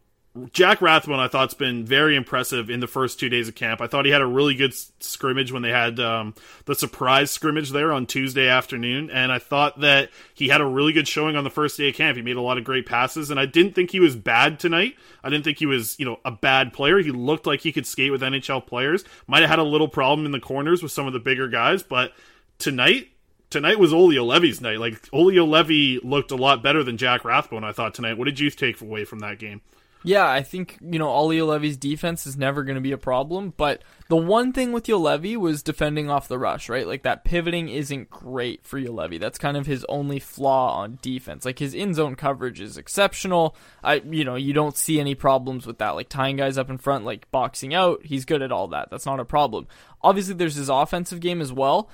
[0.53, 3.83] Jack Rathbone, I thought's been very impressive in the first two days of camp.
[3.83, 7.71] I thought he had a really good scrimmage when they had um, the surprise scrimmage
[7.71, 11.45] there on Tuesday afternoon, and I thought that he had a really good showing on
[11.45, 12.17] the first day of camp.
[12.17, 14.97] He made a lot of great passes, and I didn't think he was bad tonight.
[15.23, 16.99] I didn't think he was, you know, a bad player.
[16.99, 19.05] He looked like he could skate with NHL players.
[19.27, 21.83] Might have had a little problem in the corners with some of the bigger guys,
[21.83, 22.15] but
[22.59, 23.09] tonight
[23.51, 24.79] tonight was Olli Juolevi's night.
[24.81, 27.65] Like Olli Juolevi looked a lot better than Jack Rathbone.
[27.65, 28.17] I thought tonight.
[28.17, 29.61] What did you take away from that game?
[30.05, 33.55] Yeah, I think, you know, Olli Juolevi's defense is never going to be a problem,
[33.57, 36.87] but the one thing with Juolevi was defending off the rush, right?
[36.87, 39.21] Like that pivoting isn't great for Juolevi.
[39.21, 41.45] That's kind of his only flaw on defense.
[41.45, 43.57] Like his in-zone coverage is exceptional.
[43.83, 45.91] I, you know, you don't see any problems with that.
[45.91, 48.91] Like tying guys up in front, like boxing out, he's good at all that.
[48.91, 49.69] That's not a problem.
[50.03, 51.89] Obviously, there's his offensive game as well.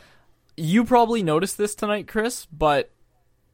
[0.56, 2.90] You probably noticed this tonight, Chris, but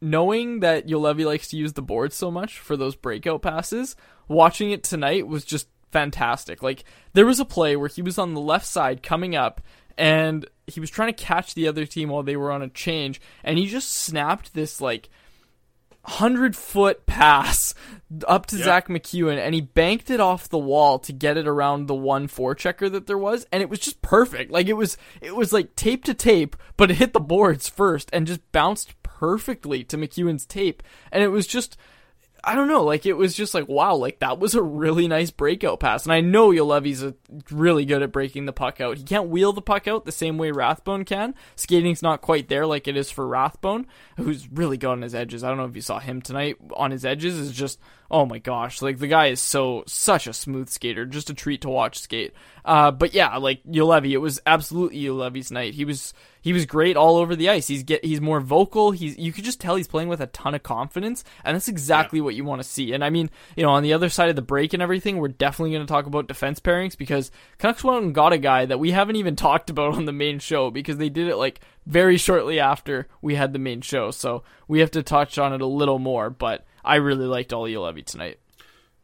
[0.04, 3.96] knowing that Juolevi likes to use the board so much for those breakout passes,
[4.28, 6.62] watching it tonight was just fantastic.
[6.62, 9.62] Like there was a play where he was on the left side coming up
[9.96, 13.20] and he was trying to catch the other team while they were on a change
[13.42, 15.08] and he just snapped this like
[16.04, 17.74] hundred foot pass
[18.28, 21.86] up to Zack MacEwen, and he banked it off the wall to get it around
[21.86, 24.50] the one four checker that there was and it was just perfect.
[24.50, 28.10] Like it was it was like tape to tape, but it hit the boards first
[28.12, 30.82] and just bounced perfectly to MacEwen's tape.
[31.10, 31.76] And it was just
[32.46, 35.30] I don't know, like it was just like wow, like that was a really nice
[35.30, 36.04] breakout pass.
[36.04, 37.14] And I know Juolevi's a,
[37.50, 38.98] really good at breaking the puck out.
[38.98, 41.34] He can't wheel the puck out the same way Rathbone can.
[41.56, 45.42] Skating's not quite there like it is for Rathbone, who's really good on his edges.
[45.42, 47.78] I don't know if you saw him tonight on his edges is just
[48.10, 51.62] oh my gosh, like the guy is so such a smooth skater, just a treat
[51.62, 52.32] to watch skate.
[52.64, 55.74] Uh, but yeah, like Juolevi, it was absolutely Juolevi's night.
[55.74, 57.68] He was he was great all over the ice.
[57.68, 58.90] He's get he's more vocal.
[58.90, 62.18] He's you could just tell he's playing with a ton of confidence, and that's exactly
[62.18, 62.24] yeah.
[62.26, 62.92] what you want to see.
[62.92, 65.28] And I mean, you know, on the other side of the break and everything, we're
[65.28, 68.78] definitely going to talk about defense pairings because Canucks went and got a guy that
[68.78, 72.18] we haven't even talked about on the main show because they did it like very
[72.18, 74.10] shortly after we had the main show.
[74.10, 77.72] So we have to touch on it a little more, but I really liked Olli
[77.72, 78.38] Juolevi tonight.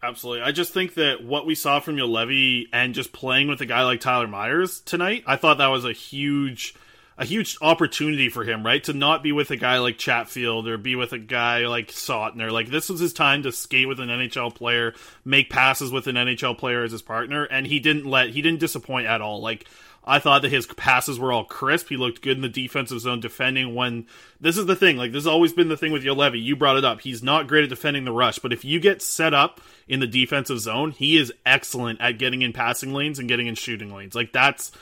[0.03, 0.43] Absolutely.
[0.43, 3.83] I just think that what we saw from Juolevi and just playing with a guy
[3.85, 6.75] like Tyler Myers tonight, I thought that was a huge
[7.21, 8.83] a huge opportunity for him, right?
[8.85, 12.51] To not be with a guy like Chatfield or be with a guy like Sautner.
[12.51, 16.17] Like this was his time to skate with an NHL player, make passes with an
[16.17, 19.43] NHL player as his partner, and he didn't let he didn't disappoint at all.
[19.43, 19.67] Like
[20.03, 21.91] I thought that his passes were all crisp.
[21.91, 24.07] He looked good in the defensive zone defending when
[24.41, 24.97] this is the thing.
[24.97, 26.43] Like this has always been the thing with Juolevi.
[26.43, 27.03] You brought it up.
[27.03, 30.07] He's not great at defending the rush, but if you get set up in the
[30.07, 34.15] defensive zone, he is excellent at getting in passing lanes and getting in shooting lanes.
[34.15, 34.73] Like that's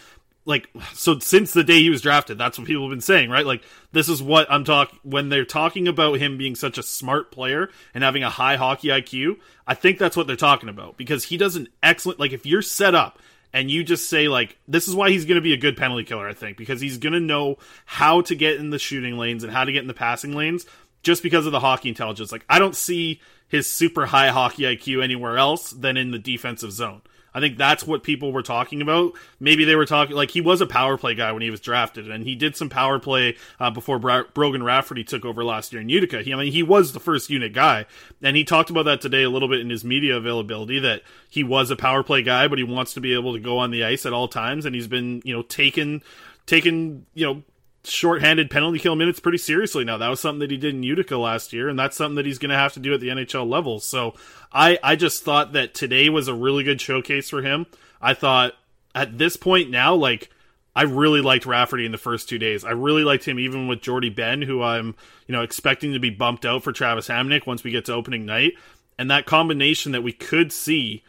[0.49, 3.47] like so since the day he was drafted that's what people have been saying right?
[3.47, 7.31] Like this is what i'm talking when they're talking about him being such a smart
[7.31, 10.97] player and having a high hockey iq i think that's what they're talking about.
[10.97, 13.19] Because he does an excellent like if you're set up
[13.53, 16.05] and you just say like this is why he's going to be a good penalty
[16.05, 19.45] killer i think because he's going to know how to get in the shooting lanes
[19.45, 20.67] and how to get in the passing lanes
[21.03, 22.33] just because of the hockey intelligence.
[22.33, 26.73] Like i don't see his super high hockey iq anywhere else than in the defensive
[26.73, 27.03] zone
[27.39, 29.13] I think that's what people were talking about.
[29.39, 32.11] Maybe they were talking like he was a power play guy when he was drafted,
[32.11, 35.81] and he did some power play uh, before Bra- Brogan Rafferty took over last year
[35.81, 36.23] in Utica.
[36.23, 37.87] He, I mean, he was the first unit guy,
[38.21, 41.45] and he talked about that today a little bit in his media availability that he
[41.45, 43.85] was a power play guy, but he wants to be able to go on the
[43.85, 46.03] ice at all times, and he's been you know taken
[46.45, 47.43] taken you know
[47.85, 49.97] shorthanded penalty kill minutes pretty seriously now.
[49.97, 52.39] That was something that he did in Utica last year, and that's something that he's
[52.39, 53.81] going to have to do at the NHL level.
[53.81, 54.15] So
[54.53, 57.67] I, I just thought that today was a really good showcase for him.
[58.01, 58.55] I thought
[58.95, 60.31] at this point now, like,
[60.75, 62.65] I really liked Rafferty in the first two days.
[62.65, 64.95] I really liked him even with Jordie Benn, who I'm,
[65.27, 68.25] you know, expecting to be bumped out for Travis Hamonic once we get to opening
[68.25, 68.53] night.
[68.97, 71.03] And that combination that we could see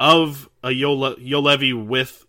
[0.00, 2.24] of a Juolevi with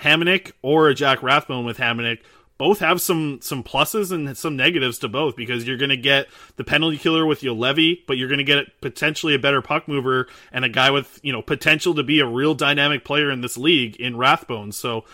[0.00, 2.20] Hamonic or a Jack Rathbone with Hamonic
[2.56, 6.28] both have some some pluses and some negatives to both because you're going to get
[6.56, 10.28] the penalty killer with Juolevi, but you're going to get potentially a better puck mover
[10.52, 13.56] and a guy with you know potential to be a real dynamic player in this
[13.56, 14.72] league in Rathbone.
[14.72, 15.04] So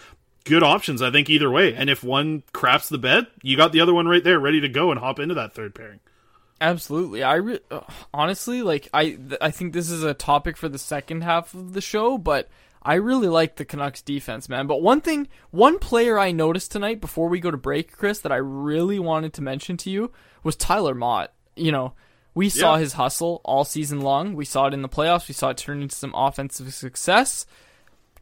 [0.45, 1.75] good options, I think, either way.
[1.75, 4.69] And if one craps the bed, you got the other one right there, ready to
[4.69, 6.01] go and hop into that third pairing.
[6.61, 7.23] Absolutely.
[7.23, 7.61] I re-
[8.13, 11.81] honestly like I I think this is a topic for the second half of the
[11.81, 12.51] show, but
[12.83, 14.67] I really like the Canucks defense, man.
[14.67, 18.33] But one thing, one player I noticed tonight before we go to break, Chris, that
[18.33, 20.13] I really wanted to mention to you
[20.43, 21.33] was Tyler Motte.
[21.57, 21.93] You know,
[22.35, 22.53] we yeah.
[22.53, 24.35] saw his hustle all season long.
[24.35, 25.29] We saw it in the playoffs.
[25.29, 27.45] We saw it turn into some offensive success.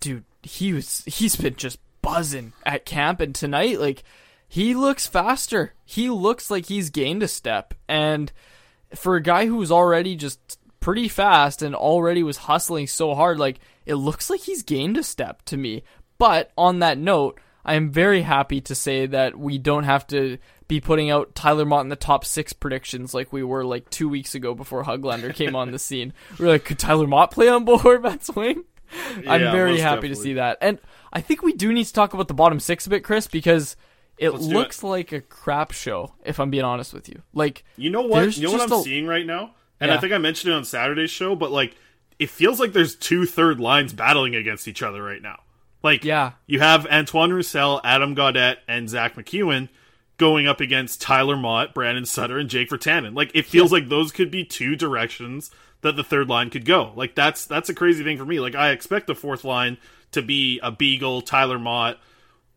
[0.00, 4.02] Dude, he was he's been just buzzing at camp and tonight like
[4.48, 5.74] he looks faster.
[5.84, 8.32] He looks like he's gained a step and
[8.94, 13.38] for a guy who's already just pretty fast and already was hustling so hard.
[13.38, 15.82] Like it looks like he's gained a step to me.
[16.18, 20.38] But on that note, I am very happy to say that we don't have to
[20.68, 24.08] be putting out Tyler Motte in the top six predictions like we were like two
[24.08, 26.12] weeks ago before Hoglander came on the scene.
[26.38, 28.64] We are like, could Tyler Motte play on Bohorvat's swing?
[29.26, 30.58] I'm very happy to see that.
[30.60, 30.78] And
[31.12, 33.76] I think we do need to talk about the bottom six a bit, Chris, because
[34.18, 37.22] it Let's looks like a crap show, if I'm being honest with you.
[37.32, 38.36] Like, You know what?
[38.36, 39.54] You know what I'm a- seeing right now?
[39.80, 41.76] And I think I mentioned it on Saturday's show, but like
[42.18, 45.40] it feels like there's two third lines battling against each other right now.
[45.82, 46.32] Like Yeah.
[46.46, 49.68] you have Antoine Roussel, Adam Gaudette, and Zack MacEwen
[50.16, 53.14] going up against Tyler Motte, Brandon Sutter, and Jake Virtanen.
[53.14, 55.50] Like it feels like those could be two directions
[55.82, 56.92] that the third line could go.
[56.96, 58.40] Like that's that's a crazy thing for me.
[58.40, 59.78] Like I expect the fourth line
[60.10, 61.98] to be a Beagle, Tyler Motte,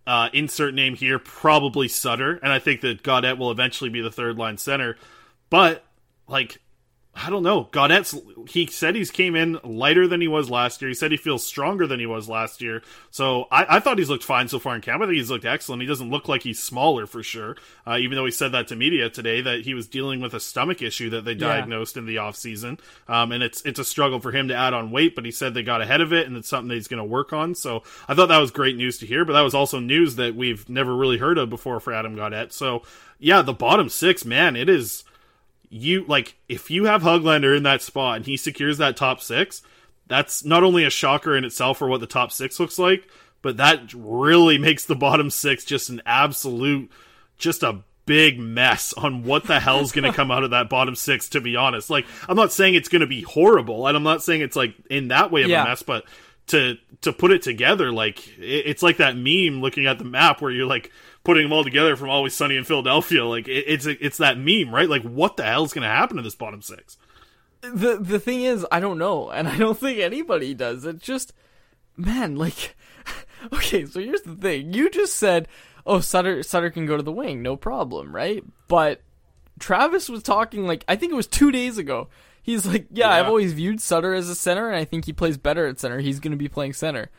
[0.07, 4.09] uh, insert name here, probably Sutter, and I think that Gaudette will eventually be the
[4.11, 4.97] third line center.
[5.51, 5.83] But
[6.27, 6.57] like,
[7.13, 7.65] I don't know.
[7.73, 8.17] Gaudette's
[8.49, 10.87] he said he's came in lighter than he was last year.
[10.87, 12.81] He said he feels stronger than he was last year.
[13.09, 15.03] So I, I thought he's looked fine so far in camp.
[15.03, 15.81] I think he's looked excellent.
[15.81, 17.57] He doesn't look like he's smaller for sure.
[17.85, 20.39] Uh, even though he said that to media today that he was dealing with a
[20.39, 21.47] stomach issue that they Yeah.
[21.49, 22.79] diagnosed in the offseason.
[23.09, 25.53] Um, and it's it's a struggle for him to add on weight, but he said
[25.53, 27.55] they got ahead of it and it's something that he's going to work on.
[27.55, 30.33] So I thought that was great news to hear, but that was also news that
[30.33, 32.53] we've never really heard of before for Adam Gaudette.
[32.53, 32.83] So
[33.19, 35.03] yeah, the bottom six, man, it is
[35.73, 39.61] you like if you have Hoglander in that spot and he secures that top six,
[40.07, 43.07] that's not only a shocker in itself for what the top six looks like,
[43.41, 46.91] but that really makes the bottom six just an absolute,
[47.37, 50.93] just a big mess on what the hell's going to come out of that bottom
[50.95, 51.29] six.
[51.29, 54.21] To be honest, like I'm not saying it's going to be horrible, and I'm not
[54.21, 55.63] saying it's like in that way of Yeah.
[55.63, 56.03] a mess, but
[56.51, 60.41] to to put it together, like it, it's like that meme looking at the map
[60.41, 60.91] where you're like
[61.23, 63.25] putting them all together from Always Sunny in Philadelphia.
[63.25, 64.89] Like it, it's it's that meme, right?
[64.89, 66.97] Like what the hell's going to happen to this bottom six?
[67.61, 70.85] the the thing is, I don't know, and I don't think anybody does.
[70.85, 71.33] It's just,
[71.95, 72.75] man, like,
[73.53, 73.85] okay.
[73.85, 75.47] So here's the thing: you just said,
[75.85, 78.43] "Oh, Sutter Sutter can go to the wing, no problem," right?
[78.67, 79.01] But
[79.59, 82.09] Travis was talking like I think it was two days ago.
[82.41, 85.37] He's like, "Yeah, I've always viewed Sutter as a center, and I think he plays
[85.37, 85.99] better at center.
[85.99, 87.09] He's going to be playing center."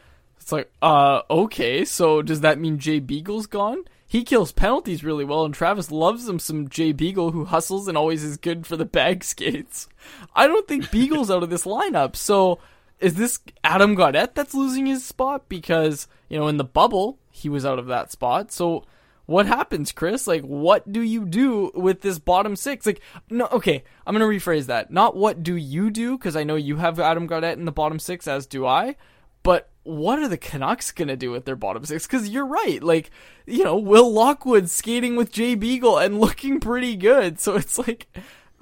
[0.42, 1.84] It's like, uh, okay.
[1.84, 3.84] So does that mean Jay Beagle's gone?
[4.06, 7.96] He kills penalties really well, and Travis loves him some Jay Beagle who hustles and
[7.96, 9.88] always is good for the bag skates.
[10.34, 12.16] I don't think Beagle's out of this lineup.
[12.16, 12.58] So
[12.98, 15.48] is this Adam Gaudette that's losing his spot?
[15.48, 18.52] Because, you know, in the bubble, he was out of that spot.
[18.52, 18.84] So
[19.32, 20.26] what happens, Chris?
[20.26, 22.84] Like, what do you do with this bottom six?
[22.84, 24.90] Like, no, okay, I'm to rephrase that.
[24.90, 27.98] Not what do you do, because I know you have Adam Gaudette in the bottom
[27.98, 28.96] six, as do I.
[29.42, 32.06] But what are the Canucks gonna do with their bottom six?
[32.06, 33.10] Because you're right, like
[33.46, 37.40] you know, Will Lockwood skating with Jay Beagle and looking pretty good.
[37.40, 38.06] So it's like,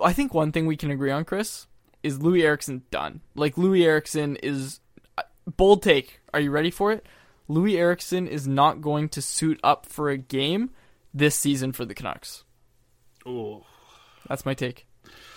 [0.03, 1.67] I think one thing we can agree on, Chris,
[2.05, 3.23] is Loui Eriksson done.
[3.35, 4.81] Like Loui Eriksson is
[5.19, 5.23] uh,
[5.57, 6.21] bold take.
[6.33, 7.05] Are you ready for it?
[7.51, 10.71] Loui Eriksson is not going to suit up for a game
[11.13, 12.45] this season for the Canucks.
[13.27, 13.65] Ooh.
[14.29, 14.87] That's my take.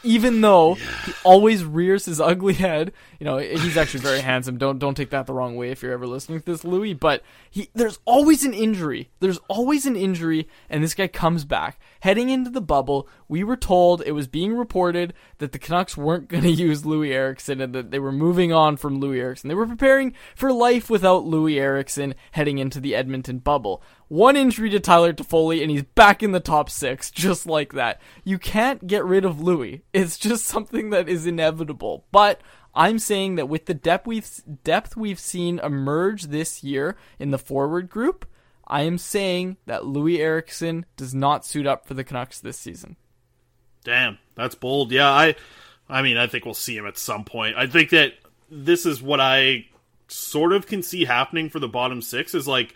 [0.03, 2.93] Even though he always rears his ugly head,
[3.23, 4.57] you know he's actually very handsome.
[4.57, 6.99] Don't don't take that the wrong way if you're ever listening to this, Loui.
[6.99, 9.11] But he there's always an injury.
[9.21, 11.79] There's always an injury, and this guy comes back.
[12.01, 16.27] Heading into the bubble, we were told it was being reported that the Canucks weren't
[16.27, 19.47] going to use Loui Eriksson and that they were moving on from Loui Eriksson.
[19.47, 23.81] They were preparing for life without Loui Eriksson heading into the Edmonton bubble.
[24.09, 28.01] One injury to Tyler Toffoli, and he's back in the top six, just like that.
[28.25, 29.81] You can't get rid of Loui.
[29.93, 32.05] It's just something that is inevitable.
[32.11, 32.41] But
[32.75, 34.29] I'm saying that with the depth we've
[34.63, 38.25] depth we've seen emerge this year in the forward group,
[38.67, 42.95] I am saying that Loui Eriksson does not suit up for the Canucks this season.
[43.83, 44.91] Damn, that's bold.
[44.91, 45.35] Yeah, I
[45.89, 47.55] I mean, I think we'll see him at some point.
[47.57, 48.13] I think that
[48.49, 49.67] this is what I
[50.07, 52.73] sort of can see happening for the bottom 6 is like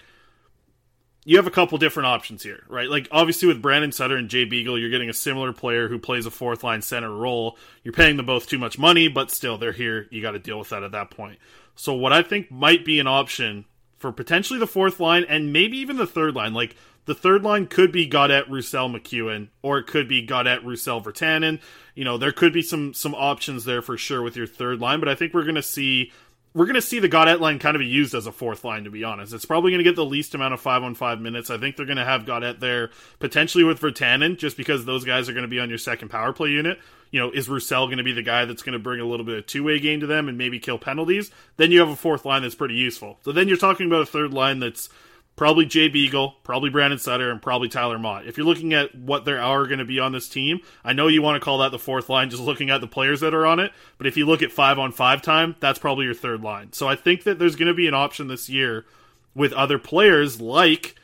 [1.27, 2.89] you have a couple different options here, right?
[2.89, 6.25] Like obviously with Brandon Sutter and Jay Beagle, you're getting a similar player who plays
[6.25, 7.57] a fourth line center role.
[7.83, 10.07] You're paying them both too much money, but still they're here.
[10.09, 11.37] You got to deal with that at that point.
[11.75, 13.65] So what I think might be an option
[13.97, 17.67] for potentially the fourth line and maybe even the third line, like the third line
[17.67, 21.59] could be Gaudette, Roussel, MacEwen, or it could be Gaudette, Roussel, Virtanen.
[21.93, 25.01] You know, there could be some some options there for sure with your third line,
[25.01, 26.13] but I think we're going to see
[26.57, 28.85] we're going to see the Gaudette line kind of be used as a fourth line,
[28.85, 29.31] to be honest.
[29.31, 31.51] It's probably going to get the least amount of five on five minutes.
[31.51, 32.89] I think they're going to have Gaudette there
[33.19, 36.33] potentially with Virtanen, just because those guys are going to be on your second power
[36.33, 36.79] play unit.
[37.11, 39.23] You know, is Roussel going to be the guy that's going to bring a little
[39.23, 41.29] bit of two way game to them and maybe kill penalties?
[41.57, 43.19] Then you have a fourth line that's pretty useful.
[43.21, 44.89] So then you're talking about a third line that's
[45.37, 48.27] probably Jay Beagle, probably Brandon Sutter, and probably Tyler Motte.
[48.27, 51.07] If you're looking at what there are going to be on this team, I know
[51.07, 53.45] you want to call that the fourth line, just looking at the players that are
[53.45, 53.71] on it.
[53.97, 56.73] But if you look at five on five time, that's probably your third line.
[56.73, 58.85] So I think that there's going to be an option this year
[59.33, 60.95] with other players like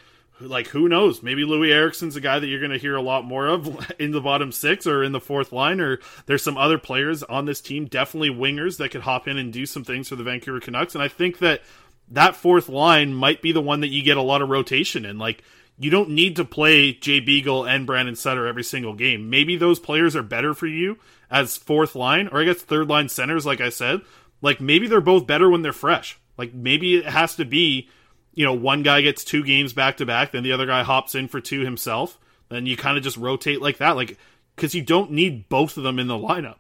[0.42, 1.24] like who knows?
[1.24, 4.12] Maybe Loui Eriksson's a guy that you're going to hear a lot more of in
[4.12, 7.62] the bottom six or in the fourth line, or there's some other players on this
[7.62, 10.96] team, definitely wingers that could hop in and do some things for the Vancouver Canucks.
[10.96, 11.62] And I think that
[12.10, 15.18] that fourth line might be the one that you get a lot of rotation in.
[15.18, 15.44] Like
[15.78, 19.30] you don't need to play Jay Beagle and Brandon Sutter every single game.
[19.30, 20.98] Maybe those players are better for you
[21.32, 24.02] as fourth line, or I guess third line centers, like I said.
[24.42, 26.20] Like maybe they're both better when they're fresh.
[26.38, 27.90] Like maybe it has to be
[28.34, 31.16] you know, one guy gets two games back to back, then the other guy hops
[31.16, 32.18] in for two himself.
[32.50, 34.18] Then you kind of just rotate like that, like
[34.56, 36.58] because you don't need both of them in the lineup.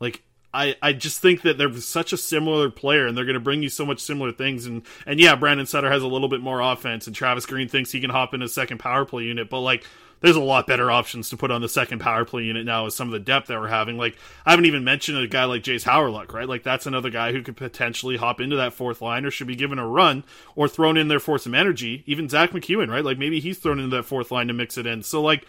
[0.00, 0.22] Like
[0.54, 3.62] I, I just think that they're such a similar player, and they're going to bring
[3.62, 4.66] you so much similar things.
[4.66, 7.90] And and yeah, Brandon Sutter has a little bit more offense, and Travis Green thinks
[7.90, 9.84] he can hop in a second power play unit, but like
[10.20, 12.94] there's a lot better options to put on the second power play unit now with
[12.94, 13.98] some of the depth that we're having.
[13.98, 16.48] Like I haven't even mentioned a guy like Jayce Hawryluk, right?
[16.48, 19.54] Like that's another guy who could potentially hop into that fourth line or should be
[19.54, 20.24] given a run
[20.56, 22.04] or thrown in there for some energy.
[22.06, 23.04] Even Zack MacEwen, right?
[23.04, 25.02] Like maybe he's thrown into that fourth line to mix it in.
[25.02, 25.46] So like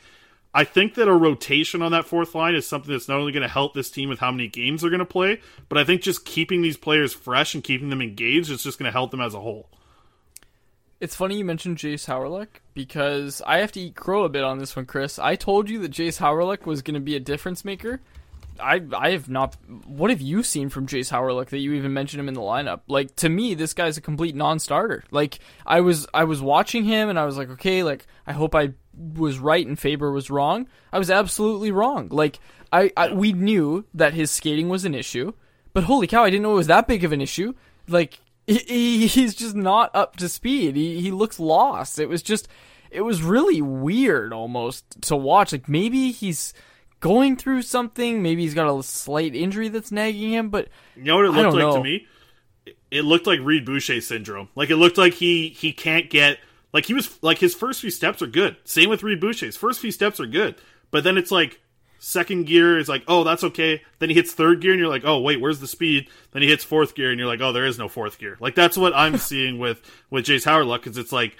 [0.58, 3.44] I think that a rotation on that fourth line is something that's not only going
[3.44, 6.02] to help this team with how many games they're going to play, but I think
[6.02, 9.20] just keeping these players fresh and keeping them engaged is just going to help them
[9.20, 9.70] as a whole.
[11.02, 14.60] It's funny you mentioned Jayce Hawryluk because I have to eat crow a bit on
[14.60, 15.20] this one, Chris.
[15.20, 18.00] I told you that Jayce Hawryluk was going to be a difference maker.
[18.60, 19.56] I I have not.
[19.86, 22.82] What have you seen from Jayce Hawryluk that you even mentioned him in the lineup?
[22.88, 25.04] Like to me, this guy's a complete non-starter.
[25.12, 28.56] Like I was I was watching him and I was like, okay, like I hope
[28.56, 30.68] I was right and Faber was wrong.
[30.92, 32.10] I was absolutely wrong.
[32.10, 32.40] Like
[32.72, 35.34] I, I we knew that his skating was an issue,
[35.74, 37.54] but holy cow, I didn't know it was that big of an issue.
[37.88, 40.76] Like he, he's just not up to speed.
[40.76, 42.00] He he looks lost.
[42.00, 42.48] It was just
[42.92, 45.52] it was really weird almost to watch.
[45.52, 46.54] Like maybe he's
[47.06, 48.24] going through something.
[48.24, 50.50] Maybe he's got a slight injury that's nagging him.
[50.50, 51.78] But you know what it looked like know.
[51.78, 52.08] to me?
[52.90, 54.50] It looked like Reid Boucher syndrome.
[54.56, 56.40] Like it looked like he he can't get
[56.74, 58.58] like he was like his first few steps are good.
[58.64, 60.56] Same with Reid Boucher's first few steps are good,
[60.90, 61.62] but then it's like
[62.00, 63.84] second gear is like, oh, that's okay.
[64.00, 66.10] Then he hits third gear, and you're like, oh, wait, where's the speed?
[66.32, 68.36] Then he hits fourth gear, and you're like, oh, there is no fourth gear.
[68.40, 69.80] Like that's what I'm seeing with
[70.10, 71.38] with Jayce Hawryluk, because it's like.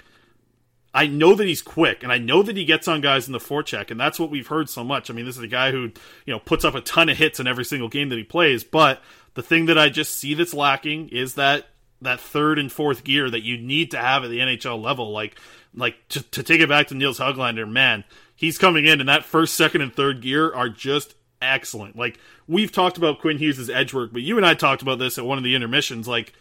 [0.96, 3.38] I know that he's quick, and I know that he gets on guys in the
[3.38, 5.10] forecheck, and that's what we've heard so much.
[5.10, 5.92] I mean, this is a guy who,
[6.24, 8.64] you know, puts up a ton of hits in every single game that he plays.
[8.64, 9.02] But
[9.34, 11.66] the thing that I just see that's lacking is that
[12.00, 15.12] that third and fourth gear that you need to have at the NHL level.
[15.12, 15.38] Like,
[15.74, 19.26] like to, to take it back to Nils Hoglander, man, he's coming in, and that
[19.26, 21.94] first, second, and third gear are just excellent.
[21.96, 22.18] Like
[22.48, 25.26] we've talked about Quinn Hughes' edge work, but you and I talked about this at
[25.26, 26.08] one of the intermissions.
[26.08, 26.32] Like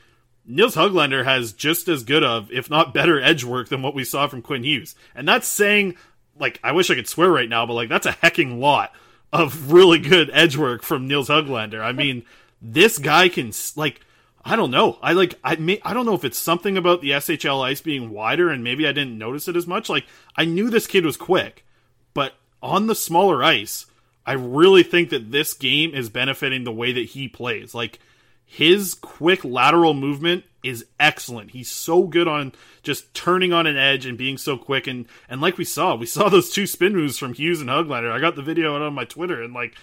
[0.47, 4.03] Nils Hoglander has just as good of, if not better, edge work than what we
[4.03, 5.95] saw from Quinn Hughes, and that's saying,
[6.39, 8.93] like, I wish I could swear right now, but like that's a hecking lot
[9.33, 11.81] of really good edge work from Nils Hoglander.
[11.81, 12.23] I mean,
[12.61, 14.01] this guy can like.
[14.47, 14.99] I don't know.
[15.01, 18.11] I like I may I don't know if it's something about the SHL ice being
[18.11, 19.89] wider and maybe I didn't notice it as much.
[19.89, 21.65] Like I knew this kid was quick,
[22.13, 23.87] but on the smaller ice,
[24.23, 27.73] I really think that this game is benefiting the way that he plays.
[27.73, 27.97] Like
[28.45, 31.51] his quick lateral movement is excellent.
[31.51, 35.41] He's so good on just turning on an edge and being so quick and and
[35.41, 38.11] like we saw, we saw those two spin moves from Hughes and Hoglander.
[38.11, 39.75] I got the video out on my Twitter and like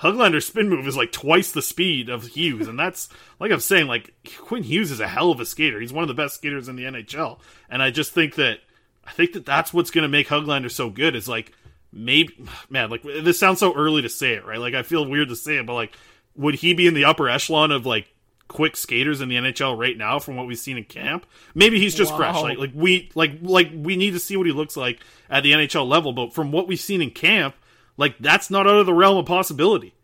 [0.00, 3.08] Hoglander's spin move is like twice the speed of Hughes, and that's
[3.40, 5.80] like I'm saying, like Quinn Hughes is a hell of a skater.
[5.80, 8.60] He's one of the best skaters in the NHL, and I just think that
[9.04, 11.14] I think that that's what's going to make Hoglander so good.
[11.14, 11.52] Is like
[11.92, 12.34] maybe,
[12.70, 14.58] man, like this sounds so early to say it, right?
[14.58, 15.94] Like I feel weird to say it, but like,
[16.40, 18.12] would he be in the upper echelon of like
[18.48, 21.26] quick skaters in the NHL right now from what we've seen in camp?
[21.54, 22.16] Maybe he's just Wow.
[22.18, 22.42] fresh.
[22.42, 25.52] Like like we like like we need to see what he looks like at the
[25.52, 27.54] NHL level, but from what we've seen in camp,
[27.96, 29.94] like that's not out of the realm of possibility.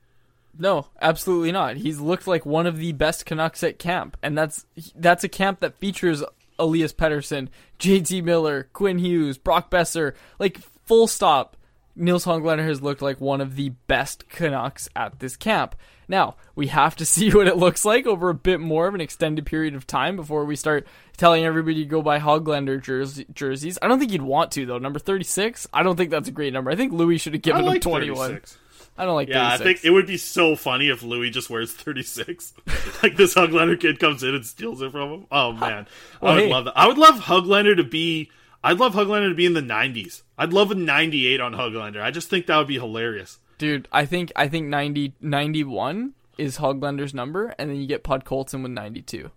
[0.58, 1.76] No, absolutely not.
[1.76, 4.64] He's looked like one of the best Canucks at camp, and that's
[4.94, 6.22] that's a camp that features
[6.58, 10.14] Elias Pettersson, JT Miller, Quinn Hughes, Brock Boeser.
[10.38, 11.56] Like full stop.
[11.98, 15.74] Nils Hoglander has looked like one of the best Canucks at this camp.
[16.08, 19.00] Now, we have to see what it looks like over a bit more of an
[19.00, 20.86] extended period of time before we start
[21.16, 23.78] telling everybody to go buy Hoglander jersey- jerseys.
[23.82, 24.78] I don't think you'd want to, though.
[24.78, 25.66] Number 36?
[25.72, 26.70] I don't think that's a great number.
[26.70, 28.16] I think Loui should have given like him 21.
[28.28, 28.58] 36.
[28.98, 29.60] I don't like Yeah, 36.
[29.60, 32.54] I think it would be so funny if Loui just wears 36.
[33.02, 35.26] like this Hoglander kid comes in and steals it from him.
[35.30, 35.86] Oh man,
[36.22, 36.50] Well, I would hey.
[36.50, 36.72] love that.
[36.78, 38.30] I would love Hoglander to be.
[38.64, 40.22] I'd love Hoglander to be in the 90s.
[40.38, 42.00] I'd love a 98 on Hoglander.
[42.02, 43.38] I just think that would be hilarious.
[43.58, 48.62] Dude, I think I think 90, 91 is Hoglander's number, and then you get Podkolzin
[48.62, 49.30] with 92.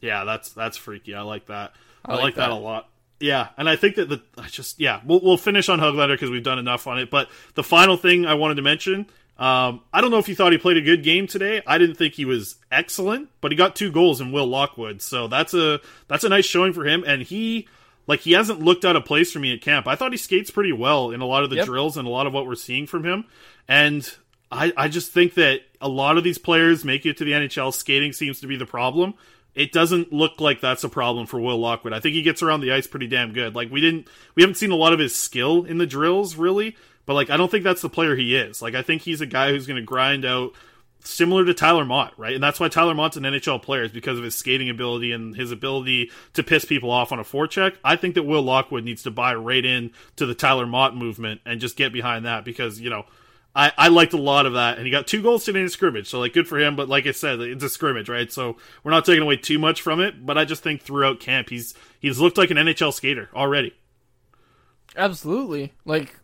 [0.00, 1.14] Yeah, that's that's freaky.
[1.14, 1.72] I like that.
[2.04, 2.48] I, I like, like that.
[2.48, 2.50] that.
[2.50, 2.88] a lot.
[3.20, 6.30] Yeah, and I think that the I just yeah we'll we'll finish on Hoglander because
[6.30, 7.08] we've done enough on it.
[7.08, 9.06] But the final thing I wanted to mention,
[9.38, 11.62] um, I don't know if you thought he played a good game today.
[11.64, 15.28] I didn't think he was excellent, but he got two goals in Will Lockwood, so
[15.28, 17.04] that's a that's a nice showing for him.
[17.06, 17.68] And he
[18.06, 19.86] like he hasn't looked out of place for me at camp.
[19.86, 21.66] I thought he skates pretty well in a lot of the Yep.
[21.66, 23.24] drills and a lot of what we're seeing from him.
[23.68, 24.08] And
[24.50, 27.72] I I just think that a lot of these players make it to the NHL.
[27.72, 29.14] Skating seems to be the problem
[29.54, 31.92] it doesn't look like that's a problem for Will Lockwood.
[31.92, 33.54] I think he gets around the ice pretty damn good.
[33.54, 36.74] Like we didn't we haven't seen a lot of his skill in the drills really,
[37.04, 38.62] but like I don't think that's the player he is.
[38.62, 40.52] Like I think he's a guy who's going to grind out
[41.04, 42.34] similar to Tyler Motte, right?
[42.34, 45.34] And that's why Tyler Motte's an NHL player is because of his skating ability and
[45.34, 47.76] his ability to piss people off on a forecheck.
[47.84, 51.40] I think that Will Lockwood needs to buy right in to the Tyler Motte movement
[51.44, 53.04] and just get behind that because, you know,
[53.54, 55.68] I, I liked a lot of that, and he got two goals today in a
[55.68, 56.74] scrimmage, so like good for him.
[56.74, 58.32] But like I said, it's a scrimmage, right?
[58.32, 60.24] So we're not taking away too much from it.
[60.24, 63.74] But I just think throughout camp, he's he's looked like an NHL skater already.
[64.96, 65.72] Absolutely.
[65.84, 66.18] Like,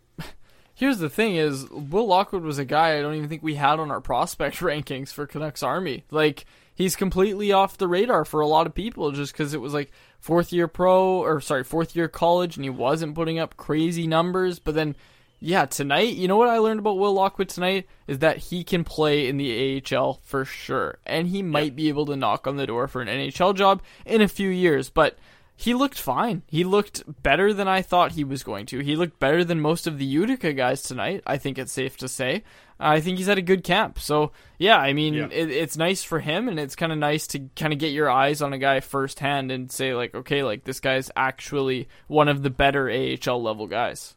[0.79, 3.81] here's the thing: is Will Lockwood was a guy I don't even think we had
[3.81, 6.05] on our prospect rankings for Canucks Army.
[6.11, 9.74] Like, he's completely off the radar for a lot of people just because it was
[9.74, 14.07] like fourth year pro or sorry fourth year college, and he wasn't putting up crazy
[14.07, 14.59] numbers.
[14.59, 14.95] But then,
[15.41, 18.85] yeah, tonight, you know what I learned about Will Lockwood tonight is that he can
[18.85, 22.66] play in the AHL for sure, and he might be able to knock on the
[22.66, 25.18] door for an NHL job in a few years, but
[25.61, 26.43] he looked fine.
[26.47, 28.79] He looked better than I thought he was going to.
[28.79, 31.21] He looked better than most of the Utica guys tonight.
[31.27, 32.45] I think it's safe to say.
[32.79, 33.99] I think he's had a good camp.
[33.99, 35.27] So yeah, I mean, Yeah.
[35.33, 38.09] it, it's nice for him, and it's kind of nice to kind of get your
[38.09, 42.45] eyes on a guy firsthand and say like, okay, like this guy's actually one of
[42.45, 44.15] the better AHL level guys.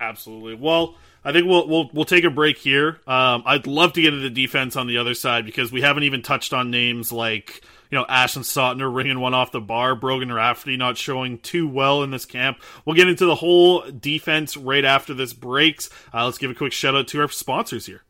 [0.00, 0.54] Absolutely.
[0.54, 0.94] Well,
[1.24, 2.98] I think we'll we'll we'll take a break here.
[3.06, 6.22] Um, I'd love to get into defense on the other side because we haven't even
[6.22, 7.62] touched on names like
[7.92, 12.02] you know Ashton Sautner ringing one off the bar, Brogan Rafferty not showing too well
[12.02, 12.58] in this camp.
[12.84, 15.90] We'll get into the whole defense right after this breaks.
[16.12, 18.02] Uh, let's give a quick shout out to our sponsors here.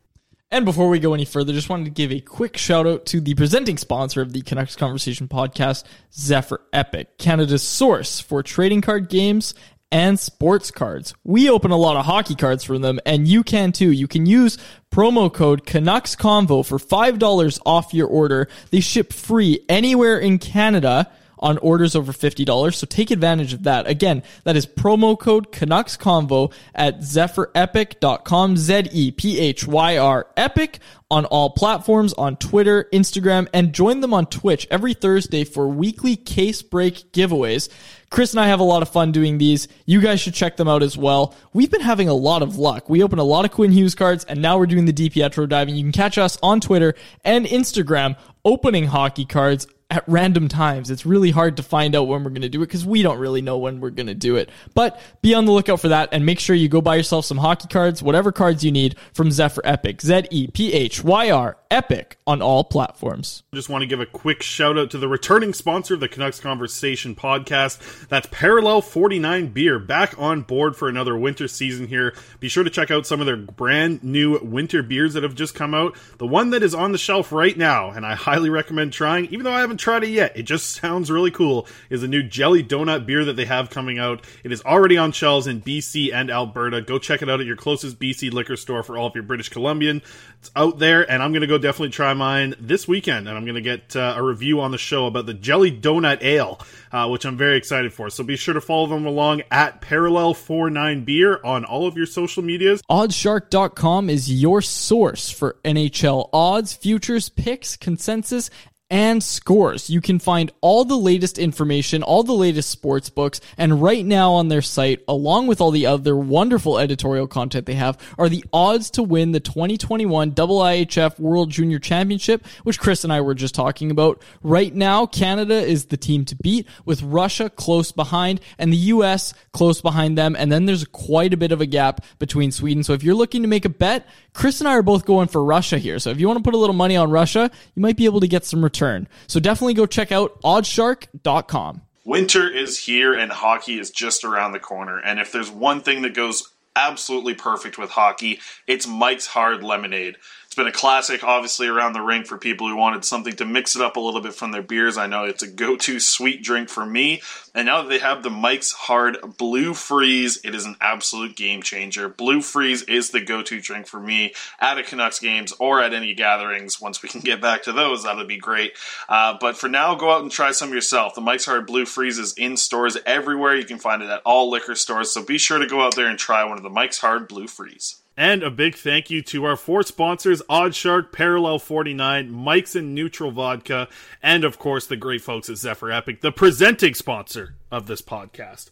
[0.49, 3.19] And before we go any further, just wanted to give a quick shout out to
[3.19, 9.09] the presenting sponsor of the Canucks Conversation podcast, Zephyr Epic, Canada's source for trading card
[9.09, 9.55] games
[9.93, 11.13] and sports cards.
[11.23, 13.91] We open a lot of hockey cards from them, and you can too.
[13.91, 14.57] You can use
[14.91, 18.49] promo code Canucks Convo for $5 off your order.
[18.71, 21.11] They ship free anywhere in Canada
[21.43, 22.73] on orders over $50.
[22.73, 23.85] So take advantage of that.
[23.85, 30.79] Again, that is promo code Canucks Convo at zephyrepic.com, Z-E-P-H-Y-R Epic
[31.11, 36.15] on all platforms, on Twitter, Instagram, and join them on Twitch every Thursday for weekly
[36.15, 37.69] case break giveaways.
[38.09, 39.67] Chris and I have a lot of fun doing these.
[39.85, 41.35] You guys should check them out as well.
[41.51, 42.89] We've been having a lot of luck.
[42.89, 45.75] We opened a lot of Quinn Hughes cards, and now we're doing the DiPietro diving.
[45.75, 48.15] You can catch us on Twitter and Instagram
[48.45, 50.89] opening hockey cards at random times.
[50.89, 53.19] It's really hard to find out when we're going to do it because we don't
[53.19, 54.49] really know when we're going to do it.
[54.73, 57.37] But be on the lookout for that and make sure you go buy yourself some
[57.37, 60.01] hockey cards, whatever cards you need from Zephyr Epic.
[60.01, 63.43] Z E P H Y R Epic on all platforms.
[63.53, 66.39] Just want to give a quick shout out to the returning sponsor of the Canucks
[66.39, 68.07] Conversation podcast.
[68.07, 72.15] That's Parallel 49 Beer, back on board for another winter season here.
[72.39, 75.55] Be sure to check out some of their brand new winter beers that have just
[75.55, 75.97] come out.
[76.17, 79.43] The one that is on the shelf right now, and I highly recommend trying, even
[79.43, 82.63] though I haven't tried it yet, it just sounds really cool, is a new jelly
[82.63, 84.25] donut beer that they have coming out.
[84.41, 86.81] It is already on shelves in BC and Alberta.
[86.81, 89.49] Go check it out at your closest BC liquor store for all of your British
[89.49, 90.01] Columbian.
[90.39, 93.43] It's out there, and I'm going to go definitely try mine this weekend, and I'm
[93.43, 96.59] going to get uh, a review on the show about the Jelly Donut Ale,
[96.93, 98.09] uh, which I'm very excited for.
[98.09, 102.41] So be sure to follow them along at Parallel49 Beer on all of your social
[102.41, 102.81] medias.
[102.89, 108.49] Oddshark.com is your source for NHL odds, futures, picks, consensus,
[108.93, 109.89] and scores.
[109.89, 114.33] You can find all the latest information, all the latest sports books, and right now
[114.33, 118.45] on their site, along with all the other wonderful editorial content they have, are the
[118.53, 123.55] odds to win the 2021 IIHF World Junior Championship, which Chris and I were just
[123.55, 124.21] talking about.
[124.43, 129.33] Right now, Canada is the team to beat, with Russia close behind and the US
[129.53, 132.83] close behind them, and then there's quite a bit of a gap between Sweden.
[132.83, 135.43] So if you're looking to make a bet, Chris and I are both going for
[135.43, 135.99] Russia here.
[135.99, 138.19] So if you want to put a little money on Russia, you might be able
[138.19, 139.07] to get some return.
[139.27, 141.81] So definitely go check out oddshark.com.
[142.05, 144.99] Winter is here and hockey is just around the corner.
[144.99, 150.17] And if there's one thing that goes absolutely perfect with hockey, it's Mike's Hard Lemonade.
[150.53, 153.75] It's been a classic, obviously, around the rink for people who wanted something to mix
[153.75, 154.99] it up a little bit from their beers.
[154.99, 157.23] I know it's a go to sweet drink for me.
[157.55, 161.63] And now that they have the Mike's Hard Blue Freeze, it is an absolute game
[161.63, 162.07] changer.
[162.07, 165.91] Blue Freeze is the go to drink for me at a Canucks games or at
[165.91, 166.79] any gatherings.
[166.79, 168.73] Once we can get back to those, that'll be great.
[169.09, 171.15] Uh, but for now, go out and try some yourself.
[171.15, 173.55] The Mike's Hard Blue Freeze is in stores everywhere.
[173.55, 175.09] You can find it at all liquor stores.
[175.09, 177.47] So be sure to go out there and try one of the Mike's Hard Blue
[177.47, 178.02] Freeze.
[178.15, 183.31] And a big thank you to our four sponsors Oddshark, Parallel 49, Mike's and Neutral
[183.31, 183.87] Vodka,
[184.21, 188.69] and of course the great folks at Zephyr Epic, the presenting sponsor of this podcast.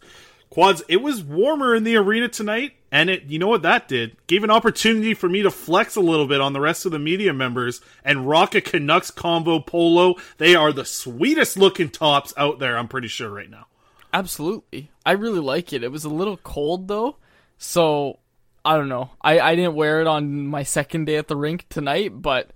[0.48, 4.16] Quads, it was warmer in the arena tonight, and it you know what that did?
[4.28, 6.98] Gave an opportunity for me to flex a little bit on the rest of the
[7.00, 10.14] media members and rock a Canucks Convo polo.
[10.38, 13.66] They are the sweetest looking tops out there, I'm pretty sure right now.
[14.12, 14.90] Absolutely.
[15.04, 15.82] I really like it.
[15.82, 17.16] It was a little cold though,
[17.56, 18.18] so
[18.64, 19.10] I don't know.
[19.20, 22.50] I, I didn't wear it on my second day at the rink tonight, but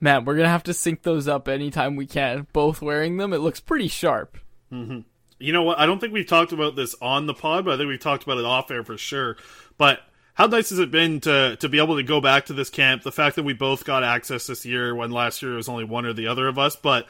[0.00, 2.46] man, we're gonna have to sync those up anytime we can.
[2.52, 4.38] Both wearing them, it looks pretty sharp.
[4.72, 5.00] Mm-hmm.
[5.38, 5.78] You know what?
[5.78, 8.22] I don't think we've talked about this on the pod, but I think we've talked
[8.22, 9.36] about it off air for sure.
[9.76, 10.00] But
[10.34, 13.02] how nice has it been to to be able to go back to this camp?
[13.02, 15.84] The fact that we both got access this year, when last year it was only
[15.84, 17.06] one or the other of us, but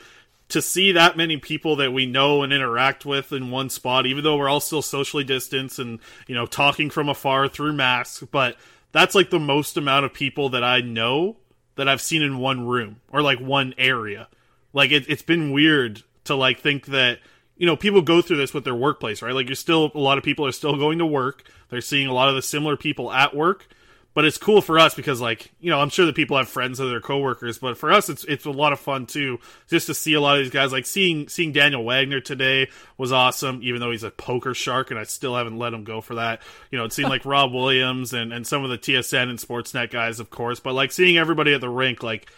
[0.49, 4.23] to see that many people that we know and interact with in one spot, even
[4.23, 8.57] though we're all still socially distanced and you know talking from afar through masks, but
[8.93, 11.37] that's like the most amount of people that I know
[11.77, 14.29] that I've seen in one room or like one area.
[14.73, 17.21] Like it, it's been weird to like think that
[17.57, 19.35] you know people go through this with their workplace, right?
[19.35, 21.45] Like you're still a lot of people are still going to work.
[21.71, 23.67] They're seeing a lot of the similar people at work
[24.15, 26.81] but it's cool for us because like you know i'm sure that people have friends
[26.81, 29.39] of their coworkers but for us it's it's a lot of fun too
[29.69, 30.73] just to see a lot of these guys.
[30.73, 34.99] Like seeing seeing daniel wagner today was awesome even though he's a poker shark and
[34.99, 36.43] i still haven't let him go for that.
[36.71, 39.91] You know it seemed like rob williams and and some of the tsn and sportsnet
[39.91, 42.31] guys of course but like seeing everybody at the rink like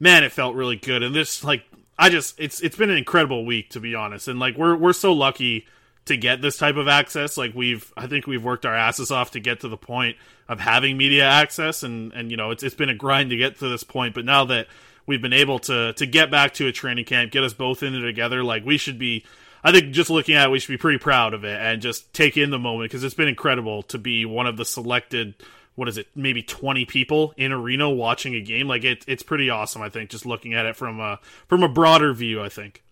[0.00, 1.02] man it felt really good.
[1.02, 1.64] And this like
[1.98, 4.28] i just it's it's been an incredible week to be honest.
[4.28, 5.66] And like we're we're so lucky
[6.08, 7.36] to get this type of access.
[7.36, 10.16] Like we've, I think we've worked our asses off to get to the point
[10.48, 13.58] of having media access, and and you know it's it's been a grind to get
[13.58, 14.14] to this point.
[14.14, 14.66] But now that
[15.06, 17.94] we've been able to to get back to a training camp, get us both in
[17.94, 19.24] it together, like we should be.
[19.64, 22.12] I think just looking at it, we should be pretty proud of it and just
[22.14, 25.34] take in the moment because it's been incredible to be one of the selected
[25.78, 29.22] what is it maybe 20 people in a arena watching a game like it, it's
[29.22, 32.48] pretty awesome i think just looking at it from a from a broader view i
[32.48, 32.82] think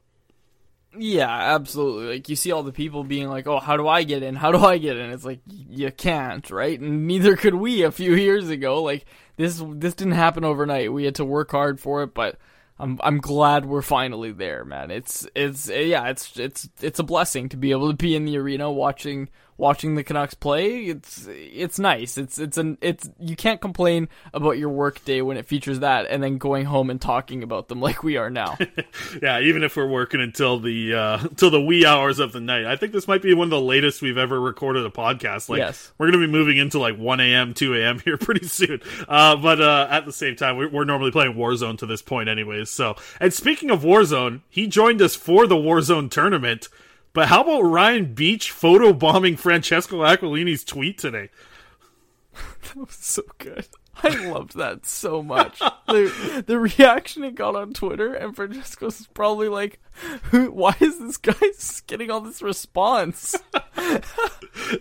[0.99, 2.15] yeah, absolutely.
[2.15, 4.35] Like you see all the people being like, "Oh, how do I get in?
[4.35, 6.79] How do I get in?" It's like you can't, right?
[6.79, 8.83] And neither could we a few years ago.
[8.83, 9.05] Like
[9.37, 10.93] this this didn't happen overnight.
[10.93, 12.39] We had to work hard for it, but
[12.79, 14.91] I'm I'm glad we're finally there, man.
[14.91, 18.37] It's it's yeah, it's it's it's a blessing to be able to be in the
[18.39, 19.29] arena watching
[19.59, 20.87] watching the Canucks play.
[20.87, 22.19] It's it's nice.
[22.19, 26.07] It's it's an it's you can't complain about your work day when it features that
[26.09, 28.59] and then going home and talking about them like we are now.
[29.23, 32.67] yeah, even if we're working until the uh until the wee hours of the night.
[32.67, 35.49] I think this might be one of the latest we've ever recorded a podcast.
[35.49, 35.93] Like yes.
[35.99, 38.81] we're gonna be moving into like one AM, two AM here pretty soon.
[39.09, 42.29] Uh but uh at the same time we're, we're normally playing Warzone to this point
[42.29, 42.71] anyways.
[42.71, 46.69] So and speaking of Warzone, he joined us for the Warzone tournament.
[47.17, 51.31] But how about Ryan Biech photo bombing Francesco Aquilini's tweet today?
[52.35, 53.67] that was so good.
[54.03, 55.59] I loved that so much.
[55.87, 59.81] the the reaction it got on Twitter, and Francesco's probably like,
[60.31, 60.51] "Who?
[60.51, 61.35] Why is this guy
[61.87, 63.35] getting all this response?"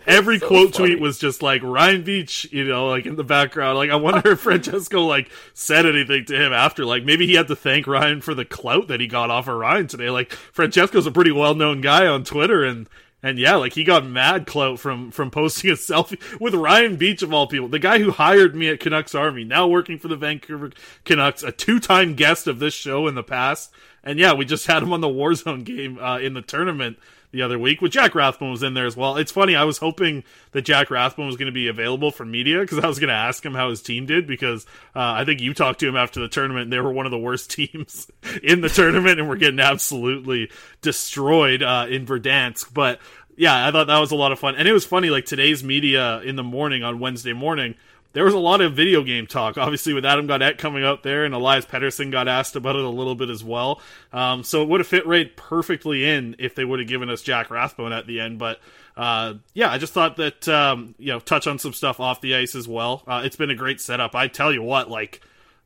[0.07, 0.89] Every so quote funny.
[0.89, 3.77] tweet was just like Ryan Biech, you know, like in the background.
[3.77, 6.85] Like I wonder if Francesco like said anything to him after.
[6.85, 9.55] Like maybe he had to thank Ryan for the clout that he got off of
[9.55, 10.09] Ryan today.
[10.09, 12.87] Like Francesco's a pretty well known guy on Twitter, and
[13.25, 17.23] and yeah, like he got mad clout from from posting a selfie with Ryan Biech
[17.23, 20.15] of all people, the guy who hired me at Canucks Army, now working for the
[20.15, 20.69] Vancouver
[21.05, 23.71] Canucks, a two time guest of this show in the past.
[24.03, 26.99] And yeah, we just had him on the Warzone game uh, in the tournament
[27.35, 27.81] the other week.
[27.81, 29.17] With Jack Rathbone was in there as well.
[29.17, 29.55] It's funny.
[29.55, 32.87] I was hoping that Jack Rathbone was going to be available for media because I
[32.87, 34.65] was going to ask him how his team did because
[34.95, 36.71] uh, I think you talked to him after the tournament.
[36.71, 38.09] They were one of the worst teams
[38.41, 40.49] in the tournament and we're getting absolutely
[40.81, 42.73] destroyed uh, in Verdansk.
[42.73, 42.99] But
[43.35, 44.55] yeah, I thought that was a lot of fun.
[44.55, 47.75] And it was funny, like today's media in the morning on Wednesday morning
[48.15, 51.25] there was a lot of video game talk, obviously with Adam Gaudette coming out there,
[51.25, 53.81] and Elias Pettersson got asked about it a little bit as well.
[54.13, 57.21] Um, so it would have fit right perfectly in if they would have given us
[57.21, 58.39] Jack Rathbone at the end.
[58.39, 58.61] But
[58.95, 62.35] uh, yeah, I just thought that um, you know touch on some stuff off the
[62.35, 63.03] ice as well.
[63.05, 64.15] Uh, it's been a great setup.
[64.15, 65.19] I tell you what, like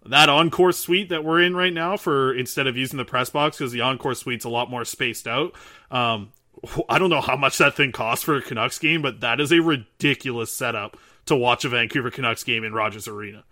[0.07, 3.59] that encore suite that we're in right now for instead of using the press box
[3.59, 5.53] because the encore suite's a lot more spaced out.
[5.91, 6.31] Um,
[6.89, 9.51] I don't know how much that thing costs for a Canucks game, but that is
[9.51, 10.97] a ridiculous setup
[11.29, 13.43] to watch a Vancouver Canucks game in Rogers Arena.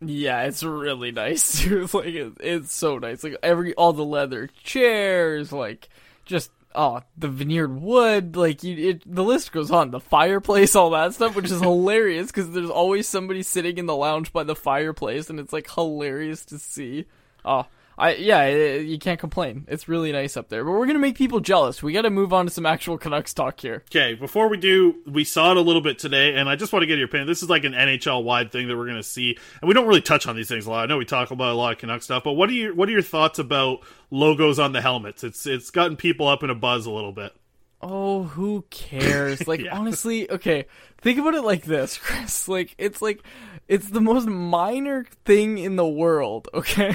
[0.00, 1.60] Yeah, it's really nice.
[1.60, 1.88] Too.
[1.92, 3.24] like it, it's so nice.
[3.24, 5.88] Like every all the leather chairs, like
[6.24, 8.36] just oh the veneered wood.
[8.36, 9.90] Like you, it, the list goes on.
[9.90, 13.96] The fireplace, all that stuff, which is hilarious because there's always somebody sitting in the
[13.96, 17.06] lounge by the fireplace, and it's like hilarious to see.
[17.44, 17.66] Oh,
[17.96, 18.46] I yeah,
[18.78, 19.66] you can't complain.
[19.68, 20.64] It's really nice up there.
[20.64, 21.82] But we're gonna make people jealous.
[21.82, 23.84] We got to move on to some actual Canucks talk here.
[23.90, 26.82] Okay, before we do, we saw it a little bit today, and I just want
[26.82, 27.28] to get your opinion.
[27.28, 30.00] This is like an NHL wide thing that we're gonna see, and we don't really
[30.00, 30.82] touch on these things a lot.
[30.82, 32.88] I know we talk about a lot of Canuck stuff, but what are your what
[32.88, 33.80] are your thoughts about
[34.10, 35.22] logos on the helmets?
[35.22, 37.32] It's it's gotten people up in a buzz a little bit.
[37.80, 39.46] Oh, who cares?
[39.46, 39.78] Like Yeah.
[39.78, 40.64] honestly, okay,
[41.02, 42.48] think about it like this, Chris.
[42.48, 43.22] Like it's like
[43.66, 46.94] it's the most minor thing in the world, okay?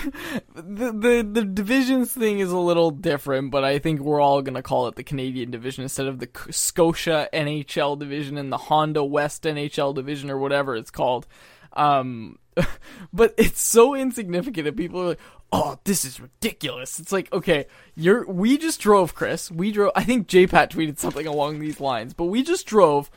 [0.53, 4.55] The the the divisions thing is a little different, but I think we're all going
[4.55, 9.03] to call it the Canadian division instead of the Scotia NHL division and the Honda
[9.03, 11.27] West NHL division or whatever it's called.
[11.73, 12.37] Um
[13.13, 15.19] but it's so insignificant and people are like,
[15.51, 17.65] "Oh, this is ridiculous." It's like, "Okay,
[17.95, 19.49] you're we just drove, Chris.
[19.49, 23.09] We drove I think JPat tweeted something along these lines, but we just drove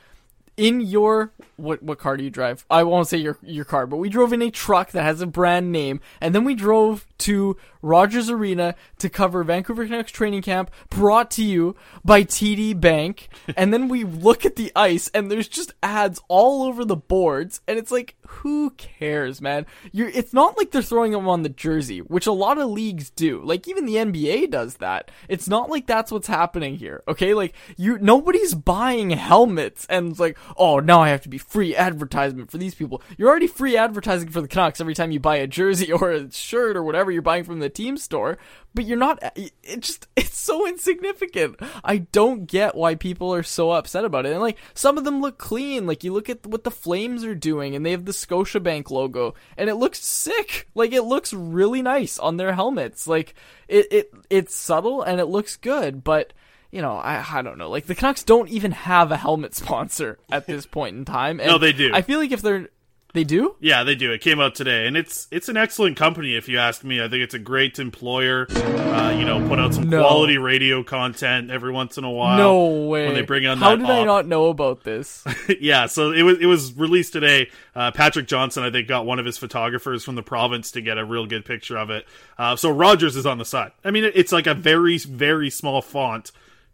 [0.56, 2.66] in your what what car do you drive?
[2.70, 5.26] I won't say your your car, but we drove in a truck that has a
[5.26, 10.70] brand name, and then we drove to Rogers Arena to cover Vancouver Canucks training camp,
[10.90, 13.28] brought to you by TD Bank.
[13.56, 17.60] and then we look at the ice, and there's just ads all over the boards,
[17.66, 19.66] and it's like, who cares, man?
[19.92, 23.10] You're it's not like they're throwing them on the jersey, which a lot of leagues
[23.10, 23.42] do.
[23.44, 25.10] Like even the NBA does that.
[25.28, 27.02] It's not like that's what's happening here.
[27.06, 31.74] Okay, like you nobody's buying helmets and like, oh, now I have to be free
[31.74, 33.02] advertisement for these people.
[33.16, 36.30] You're already free advertising for the Canucks every time you buy a jersey or a
[36.30, 38.38] shirt or whatever you're buying from the team store,
[38.74, 41.56] but you're not it just it's so insignificant.
[41.84, 44.32] I don't get why people are so upset about it.
[44.32, 45.86] And like some of them look clean.
[45.86, 49.34] Like you look at what the Flames are doing and they have the Scotiabank logo
[49.56, 50.68] and it looks sick.
[50.74, 53.06] Like it looks really nice on their helmets.
[53.06, 53.34] Like
[53.68, 56.32] it it it's subtle and it looks good, but
[56.72, 57.70] you know, I I don't know.
[57.70, 61.38] Like the Canucks don't even have a helmet sponsor at this point in time.
[61.38, 61.92] And No, they do.
[61.94, 62.68] I feel like if they're
[63.14, 63.56] they do?
[63.60, 64.10] Yeah, they do.
[64.10, 66.98] It came out today, and it's it's an excellent company if you ask me.
[67.02, 68.46] I think it's a great employer.
[68.50, 70.00] Uh, you know, put out some No.
[70.00, 72.38] quality radio content every once in a while.
[72.38, 73.04] no way.
[73.04, 75.22] When they bring on How did I not know about this?
[75.60, 77.50] yeah, so it was it was released today.
[77.76, 80.96] Uh, Patrick Johnston, I think, got one of his photographers from the province to get
[80.96, 82.06] a real good picture of it.
[82.38, 83.72] Uh, so Rogers is on the side.
[83.84, 86.32] I mean, it's like a very very small font,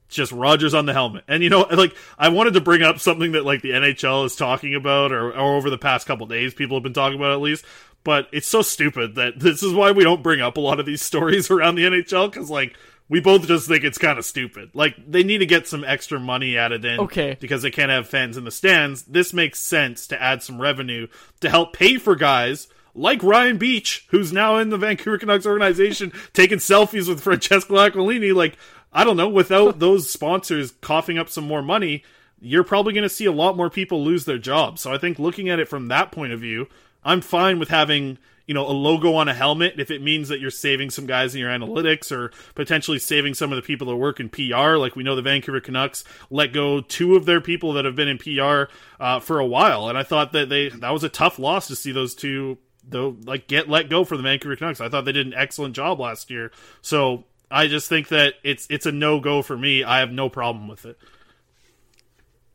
[0.09, 1.25] just Rogers on the helmet.
[1.29, 4.37] And you know, like I wanted to bring up something that like the NHL is
[4.37, 7.41] talking about, or, or over the past couple days, people have been talking about at
[7.41, 7.65] least.
[8.05, 10.87] But it's so stupid that this is why we don't bring up a lot of
[10.87, 12.77] these stories around the NHL because like.
[13.11, 14.73] We both just think it's kind of stupid.
[14.75, 17.39] Like they need to get some extra money added in Okay.
[17.41, 19.05] because they can't have fans in the stands.
[19.05, 21.07] This makes sense to add some revenue
[21.41, 26.13] to help pay for guys like Ryan Biech, who's now in the Vancouver Canucks organization,
[26.35, 28.35] taking selfies with Francesco Aquilini.
[28.35, 28.59] Like,
[28.99, 32.03] I don't know, without those sponsors coughing up some more money,
[32.41, 34.81] you're probably going to see a lot more people lose their jobs.
[34.83, 36.69] So I think looking at it from that point of view,
[37.05, 40.41] I'm fine with having you know a logo on a helmet if it means that
[40.41, 43.97] you're saving some guys in your analytics or potentially saving some of the people that
[43.97, 44.77] work in PR.
[44.77, 48.09] Like we know the Vancouver Canucks let go two of their people that have been
[48.09, 51.39] in PR uh, for a while, and I thought that they that was a tough
[51.39, 54.81] loss to see those two though like get let go for the Vancouver Canucks.
[54.81, 56.51] I thought they did an excellent job last year.
[56.83, 59.85] So I just think that it's it's a no go for me.
[59.85, 60.99] I have no problem with it.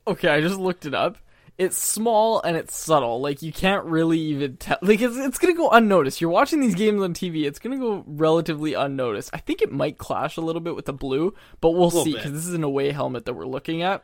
[0.06, 1.18] Okay, I just looked it up.
[1.58, 3.22] It's small and it's subtle.
[3.22, 4.78] Like you can't really even tell.
[4.82, 6.20] Like it's it's gonna go unnoticed.
[6.20, 7.46] You're watching these games on TV.
[7.46, 9.30] It's gonna go relatively unnoticed.
[9.34, 12.32] I think it might clash a little bit with the blue, but we'll see because
[12.32, 14.04] this is an away helmet that we're looking at.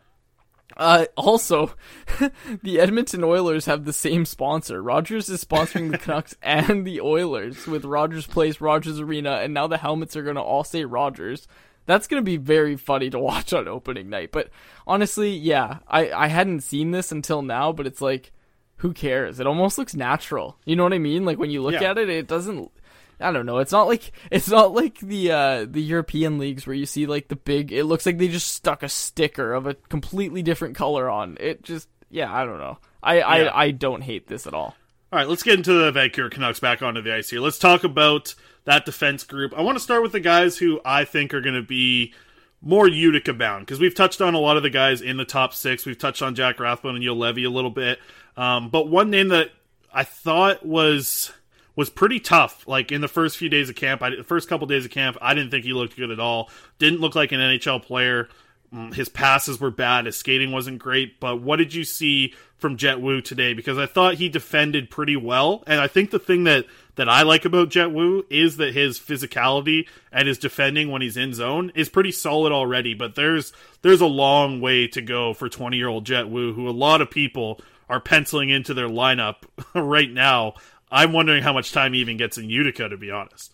[0.77, 1.73] Uh, also,
[2.63, 4.81] the Edmonton Oilers have the same sponsor.
[4.81, 9.67] Rogers is sponsoring the Canucks and the Oilers with Rogers Place, Rogers Arena, and now
[9.67, 11.47] the helmets are going to all say Rogers.
[11.85, 14.31] That's going to be very funny to watch on opening night.
[14.31, 14.49] But
[14.85, 18.31] honestly, yeah, I, I hadn't seen this until now, but it's like,
[18.77, 19.39] who cares?
[19.39, 20.57] It almost looks natural.
[20.65, 21.25] You know what I mean?
[21.25, 21.89] Like when you look Yeah.
[21.91, 22.71] at it, it doesn't.
[23.19, 23.57] I don't know.
[23.57, 27.27] It's not like it's not like the uh the European leagues where you see like
[27.27, 27.71] the big.
[27.71, 31.37] It looks like they just stuck a sticker of a completely different color on.
[31.39, 32.33] It just yeah.
[32.33, 32.77] I don't know.
[33.03, 33.27] I Yeah.
[33.27, 34.75] I I don't hate this at all.
[35.11, 37.39] All right, let's get into the Vancouver Canucks back onto the ice here.
[37.39, 39.55] Let's talk about that defense group.
[39.57, 42.13] I want to start with the guys who I think are going to be
[42.61, 45.55] more Utica bound because we've touched on a lot of the guys in the top
[45.55, 45.83] six.
[45.83, 47.99] We've touched on Jack Rathbone and Juolevi a little bit,
[48.37, 49.49] um, but one name that
[49.91, 51.31] I thought was
[51.79, 52.67] was pretty tough.
[52.67, 55.15] Like in the first few days of camp, I, the first couple days of camp,
[55.21, 56.49] I didn't think he looked good at all.
[56.77, 58.27] Didn't look like an NHL player.
[58.73, 61.21] mm, his passes were bad, his skating wasn't great.
[61.21, 63.53] But what did you see from Jett Woo today?
[63.53, 66.65] Because I thought he defended pretty well, and I think the thing that
[66.95, 71.15] that I like about Jett Woo is that his physicality and his defending when he's
[71.15, 72.93] in zone is pretty solid already.
[72.93, 73.53] But there's
[73.83, 76.99] there's a long way to go for 20 year old Jett Woo, who a lot
[76.99, 79.37] of people are penciling into their lineup
[79.73, 80.55] right now.
[80.91, 83.53] I'm wondering how much time he even gets in Utica, to be honest.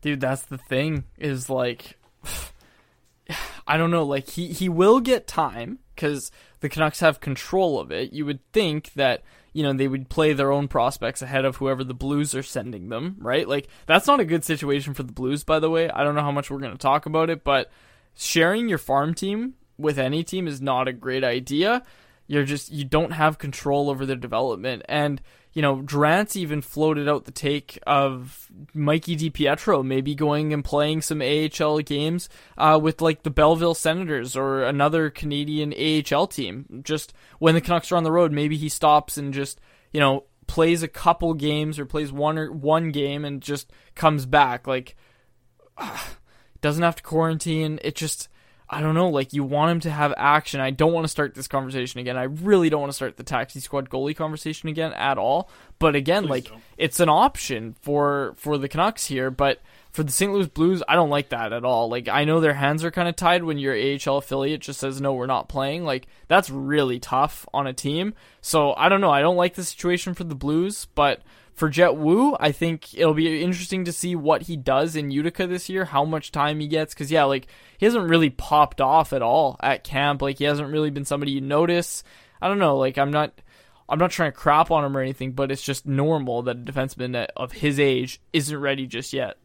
[0.00, 1.04] Dude, that's the thing.
[1.18, 1.98] Is like,
[3.66, 4.04] I don't know.
[4.04, 6.30] Like he he will get time because
[6.60, 8.12] the Canucks have control of it.
[8.12, 9.22] You would think that
[9.52, 12.88] you know they would play their own prospects ahead of whoever the Blues are sending
[12.88, 13.48] them, right?
[13.48, 15.90] Like that's not a good situation for the Blues, by the way.
[15.90, 17.70] I don't know how much we're going to talk about it, but
[18.14, 21.82] sharing your farm team with any team is not a great idea.
[22.26, 25.20] You're just you don't have control over their development and
[25.56, 31.00] you know, Drance even floated out the take of Mikey DiPietro maybe going and playing
[31.00, 32.28] some AHL games
[32.58, 36.82] uh, with like the Belleville Senators or another Canadian AHL team.
[36.84, 39.58] Just when the Canucks are on the road, maybe he stops and just,
[39.94, 44.26] you know, plays a couple games or plays one or one game and just comes
[44.26, 44.66] back.
[44.66, 44.94] Like,
[46.60, 47.78] doesn't have to quarantine.
[47.82, 48.28] It just
[48.68, 50.60] I don't know, like you want him to have action.
[50.60, 52.16] I don't want to start this conversation again.
[52.16, 55.48] I really don't want to start the taxi squad goalie conversation again at all.
[55.78, 56.60] But again, Please like don't.
[56.76, 59.60] it's an option for for the Canucks here, but
[59.92, 60.32] for the St.
[60.32, 61.88] Louis Blues, I don't like that at all.
[61.88, 65.00] Like I know their hands are kind of tied when your AHL affiliate just says
[65.00, 65.84] no, we're not playing.
[65.84, 68.14] Like that's really tough on a team.
[68.40, 69.10] So I don't know.
[69.10, 71.22] I don't like the situation for the Blues, but
[71.56, 75.46] for Jett Woo, I think it'll be interesting to see what he does in Utica
[75.46, 76.94] this year, how much time he gets.
[76.94, 77.48] Because, yeah, like,
[77.78, 80.22] he hasn't really popped off at all at camp.
[80.22, 82.04] Like, he hasn't really been somebody you notice.
[82.40, 82.76] I don't know.
[82.76, 83.32] Like, I'm not.
[83.88, 86.60] I'm not trying to crap on him or anything, but it's just normal that a
[86.60, 89.36] defenseman of his age isn't ready just yet.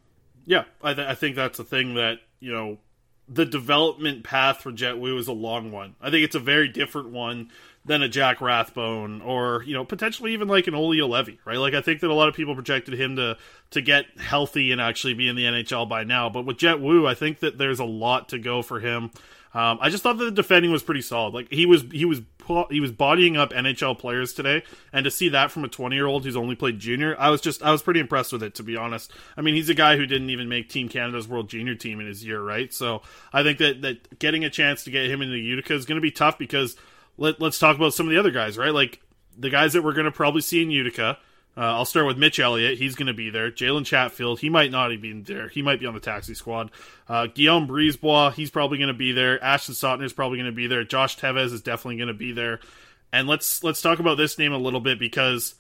[0.46, 2.80] Yeah, I, th- I think that's the thing that, you know,
[3.28, 5.96] the development path for Jett Woo is a long one.
[6.02, 7.50] I think it's a very different one
[7.84, 11.58] than a Jack Rathbone or you know potentially even like an Olli Juolevi, right?
[11.58, 13.38] Like I think that a lot of people projected him to
[13.72, 17.08] to get healthy and actually be in the NHL by now, but with Jett Woo,
[17.08, 19.12] I think that there's a lot to go for him.
[19.54, 21.34] Um, I just thought that the defending was pretty solid.
[21.34, 22.22] Like he was he was
[22.70, 26.06] he was bodying up NHL players today, and to see that from a 20 year
[26.06, 28.64] old who's only played junior, I was just I was pretty impressed with it to
[28.64, 29.12] be honest.
[29.36, 32.08] I mean, he's a guy who didn't even make Team Canada's World Junior Team in
[32.08, 32.74] his year, right?
[32.74, 33.02] So
[33.34, 36.02] I think that that getting a chance to get him into Utica is going to
[36.02, 36.76] be tough because
[37.18, 38.74] let, us talk about some of the other guys, right?
[38.74, 39.02] Like
[39.38, 41.18] the guys that we're going to probably see in Utica.
[41.58, 42.78] Uh, I'll start with Mitch Eliot.
[42.78, 43.52] He's going to be there.
[43.52, 45.50] Jalen Chatfield, he might not even be there.
[45.50, 46.72] He might be on the taxi squad.
[47.10, 49.44] Uh, Guillaume Brisebois, he's probably going to be there.
[49.44, 50.86] Ashton Sautner is probably going to be there.
[50.86, 52.62] Josh Teves is definitely going to be there.
[53.12, 55.56] And let's let's talk about this name a little bit because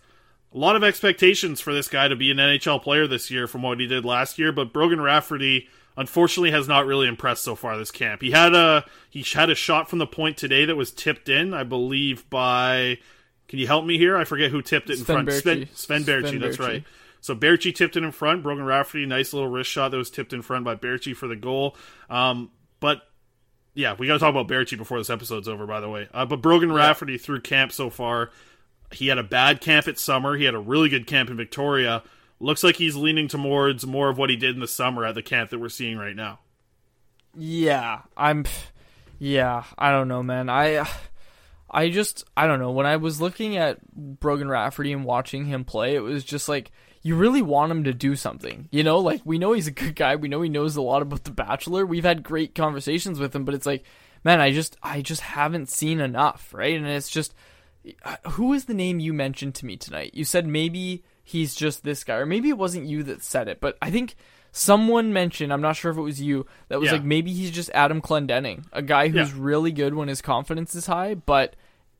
[0.53, 3.61] a lot of expectations for this guy to be an NHL player this year from
[3.61, 4.53] what he did last year.
[4.53, 5.67] But Brogan Rafferty
[5.97, 8.21] unfortunately has not really impressed so far this camp.
[8.21, 11.53] He had a he had a shot from the point today that was tipped in,
[11.53, 12.99] I believe by
[13.51, 14.17] can you help me here?
[14.17, 15.31] I forget who tipped it in Sven front.
[15.31, 16.83] Sven, Sven Baertschi, that's right.
[17.19, 18.41] So Baertschi tipped it in front.
[18.41, 21.35] Brogan Rafferty, nice little wrist shot that was tipped in front by Baertschi for the
[21.35, 21.75] goal.
[22.09, 22.49] Um,
[22.79, 23.03] but
[23.75, 25.67] yeah, we got to talk about Baertschi before this episode's over.
[25.67, 26.77] By the way, uh, but Brogan yeah.
[26.77, 28.31] Rafferty through camp so far,
[28.91, 30.35] he had a bad camp at summer.
[30.35, 32.01] He had a really good camp in Victoria
[32.41, 35.21] looks like he's leaning towards more of what he did in the summer at the
[35.21, 36.39] camp that we're seeing right now.
[37.35, 38.45] Yeah, I'm.
[39.19, 40.49] Yeah, I don't know, man.
[40.49, 40.89] I.
[41.71, 45.63] I just I don't know when I was looking at Brogan Rafferty and watching him
[45.63, 48.67] play, it was just like you really want him to do something.
[48.71, 51.01] You know, like we know he's a good guy, we know he knows a lot
[51.01, 51.85] about The Bachelor.
[51.85, 53.83] We've had great conversations with him, but it's like,
[54.23, 56.75] man, I just I just haven't seen enough, right?
[56.75, 57.33] And it's just
[58.03, 60.11] uh, who is the name you mentioned to me tonight?
[60.13, 62.15] You said maybe he's just this guy.
[62.15, 64.15] Or maybe it wasn't you that said it, but I think
[64.51, 66.93] someone mentioned, I'm not sure if it was you, that was yeah.
[66.93, 69.37] like maybe he's just Adam Clendenning, a guy who's yeah.
[69.37, 71.55] really good when his confidence is high, but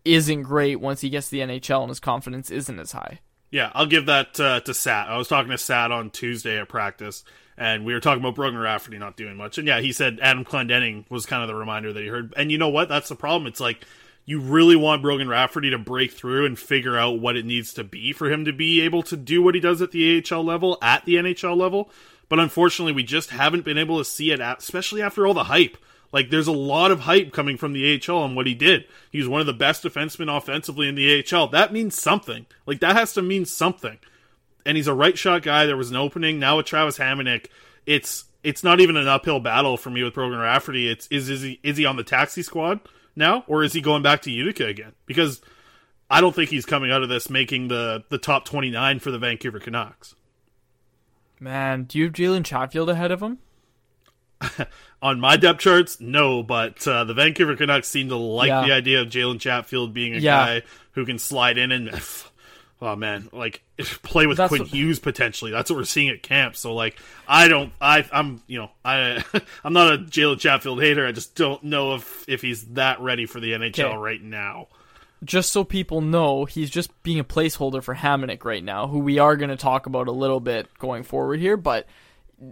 [0.06, 3.20] isn't great once he gets to the NHL and his confidence isn't as high.
[3.52, 5.10] Yeah, I'll give that uh, to Sat.
[5.10, 7.26] I was talking to Sat on Tuesday at practice,
[7.58, 9.58] and we were talking about Brogan Rafferty not doing much.
[9.58, 12.34] And yeah, he said Adam Clendenning was kind of the reminder that he heard.
[12.38, 12.88] And you know what?
[12.88, 13.48] That's the problem.
[13.48, 13.86] It's like
[14.26, 17.84] you really want Brogan Rafferty to break through and figure out what it needs to
[17.84, 20.78] be for him to be able to do what he does at the AHL level
[20.82, 21.92] at the NHL level.
[22.30, 25.44] But unfortunately, we just haven't been able to see it, at, especially after all the
[25.44, 25.76] hype.
[26.12, 28.86] Like, there's a lot of hype coming from the AHL on what he did.
[29.12, 31.48] He's one of the best defensemen offensively in the AHL.
[31.48, 32.46] That means something.
[32.66, 33.98] Like, that has to mean something.
[34.66, 35.66] And he's a right shot guy.
[35.66, 36.40] There was an opening.
[36.40, 37.48] Now with Travis Hamonic,
[37.86, 40.88] it's it's not even an uphill battle for me with Brogan Rafferty.
[40.88, 42.80] It's is is he is he on the taxi squad?
[43.16, 44.94] now, or is he going back to Utica again?
[45.06, 45.42] Because
[46.10, 49.12] I don't think he's coming out of this making the the top twenty nine for
[49.12, 50.16] the Vancouver Canucks.
[51.40, 53.40] Man, do you have Jalen Chatfield ahead of him?
[55.02, 58.66] on my depth charts, no, but uh, the Vancouver Canucks seem to like Yeah.
[58.66, 60.46] the idea of Jalen Chatfield being a Yeah.
[60.46, 60.62] guy
[60.94, 61.92] who can slide in and.
[62.84, 63.62] Oh man, like
[64.02, 65.52] play with That's Quinn what- Hughes potentially.
[65.52, 66.56] That's what we're seeing at camp.
[66.56, 69.24] So like, I don't, I, I'm, you know, I,
[69.64, 71.06] I'm not a Jalen Chatfield hater.
[71.06, 73.98] I just don't know if if he's that ready for the NHL Okay.
[73.98, 74.68] right now.
[75.24, 79.20] just so people know, he's just being a placeholder for Hamonic right now, who we
[79.20, 81.58] are going to talk about a little bit going forward here.
[81.58, 81.86] But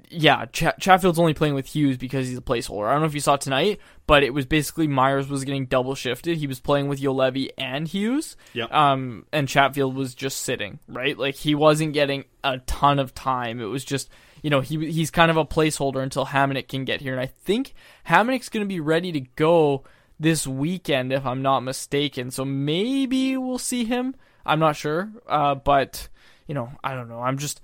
[0.09, 2.87] yeah, Ch- Chatfield's only playing with Hughes because he's a placeholder.
[2.87, 5.95] I don't know if you saw tonight, but it was basically Myers was getting double
[5.95, 6.37] shifted.
[6.37, 8.37] He was playing with Juolevi and Hughes.
[8.53, 8.71] Yep.
[8.71, 11.17] Um, and Chatfield was just sitting, right?
[11.17, 13.59] Like he wasn't getting a ton of time.
[13.59, 14.09] It was just,
[14.43, 17.13] you know, he he's kind of a placeholder until Hamonic can get here.
[17.13, 17.73] And I think
[18.07, 19.83] Hamonic's going to be ready to go
[20.19, 22.29] this weekend, if I'm not mistaken.
[22.29, 24.15] So maybe we'll see him.
[24.45, 25.09] I'm not sure.
[25.27, 26.09] Uh, but,
[26.45, 27.21] you know, I don't know.
[27.21, 27.61] I'm just,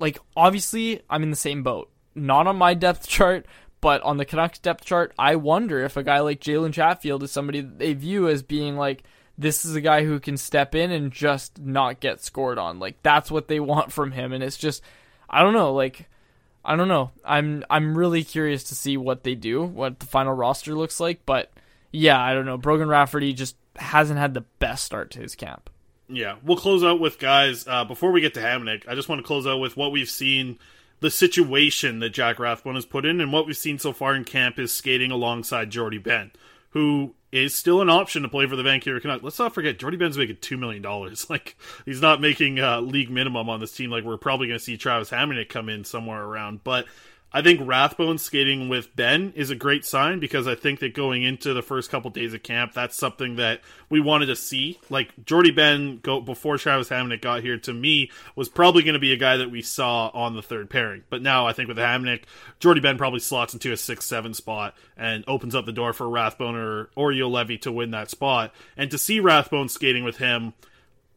[0.00, 1.90] like, obviously, I'm in the same boat.
[2.14, 3.46] Not on my depth chart,
[3.80, 7.30] but on the Canucks depth chart, I wonder if a guy like Jalen Chatfield is
[7.30, 9.04] somebody they view as being like,
[9.38, 12.78] this is a guy who can step in and just not get scored on.
[12.78, 14.32] Like, that's what they want from him.
[14.32, 14.82] And it's just,
[15.30, 16.08] I don't know, like,
[16.64, 17.10] I don't know.
[17.24, 21.24] I'm I'm really curious to see what they do, what the final roster looks like.
[21.24, 21.50] But
[21.90, 22.58] yeah, I don't know.
[22.58, 25.70] Brogan Rafferty just hasn't had the best start to his camp.
[26.10, 27.66] Yeah, we'll close out with guys.
[27.66, 30.10] Uh, before we get to Hamonic, I just want to close out with what we've
[30.10, 30.58] seen,
[31.00, 34.24] the situation that Jack Rathbone has put in, and what we've seen so far in
[34.24, 36.32] camp is skating alongside Jordie Benn,
[36.70, 39.22] who is still an option to play for the Vancouver Canucks.
[39.22, 41.26] Let's not forget Jordie Benn's making two million dollars.
[41.30, 43.90] Like he's not making uh, league minimum on this team.
[43.90, 46.86] Like we're probably going to see Travis Hamonic come in somewhere around, but.
[47.32, 51.22] I think Rathbone skating with Benn is a great sign because I think that going
[51.22, 54.80] into the first couple days of camp, that's something that we wanted to see.
[54.90, 59.00] Like Jordie Benn go before Travis Hamonic got here to me was probably going to
[59.00, 61.04] be a guy that we saw on the third pairing.
[61.08, 62.22] But now I think with Hamonic,
[62.58, 66.08] Jordie Benn probably slots into a six seven spot and opens up the door for
[66.08, 68.52] Rathbone or or Levy to win that spot.
[68.76, 70.52] And to see Rathbone skating with him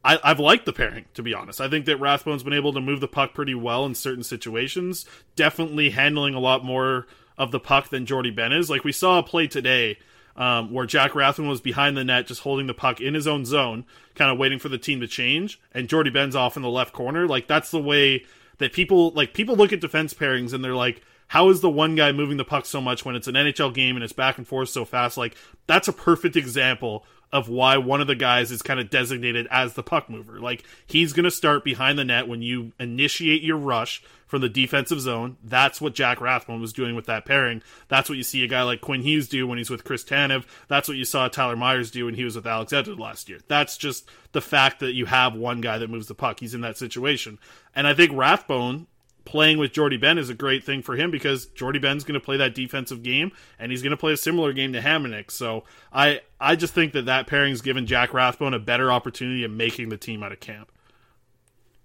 [0.03, 1.61] I, I've liked the pairing, to be honest.
[1.61, 5.05] I think that Rathbone's been able to move the puck pretty well in certain situations.
[5.35, 8.69] Definitely handling a lot more of the puck than Jordie Benn is.
[8.69, 9.97] Like we saw a play today
[10.35, 13.45] um, where Jack Rathbone was behind the net, just holding the puck in his own
[13.45, 13.85] zone,
[14.15, 16.93] kind of waiting for the team to change, and Jordie Benn's off in the left
[16.93, 17.27] corner.
[17.27, 18.25] Like that's the way
[18.57, 21.95] that people like people look at defense pairings and they're like, how is the one
[21.95, 24.47] guy moving the puck so much when it's an NHL game and it's back and
[24.47, 25.17] forth so fast?
[25.17, 25.35] Like
[25.67, 29.73] that's a perfect example of why one of the guys is kind of designated as
[29.73, 30.39] the puck mover.
[30.39, 34.49] Like he's going to start behind the net when you initiate your rush from the
[34.49, 35.37] defensive zone.
[35.43, 37.63] That's what Jack Rathbone was doing with that pairing.
[37.87, 40.45] That's what you see a guy like Quinn Hughes do when he's with Chris Tanev.
[40.67, 43.39] That's what you saw Tyler Myers do when he was with Alex Edwards last year.
[43.47, 46.39] That's just the fact that you have one guy that moves the puck.
[46.39, 47.39] He's in that situation.
[47.75, 48.85] And I think Rathbone
[49.25, 52.23] playing with Jordie Benn is a great thing for him because Jordie Benn's going to
[52.23, 55.31] play that defensive game and he's going to play a similar game to Hamonic.
[55.31, 59.51] So I I just think that that pairing's given Jack Rathbone a better opportunity of
[59.51, 60.71] making the team out of camp.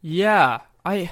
[0.00, 1.10] Yeah, I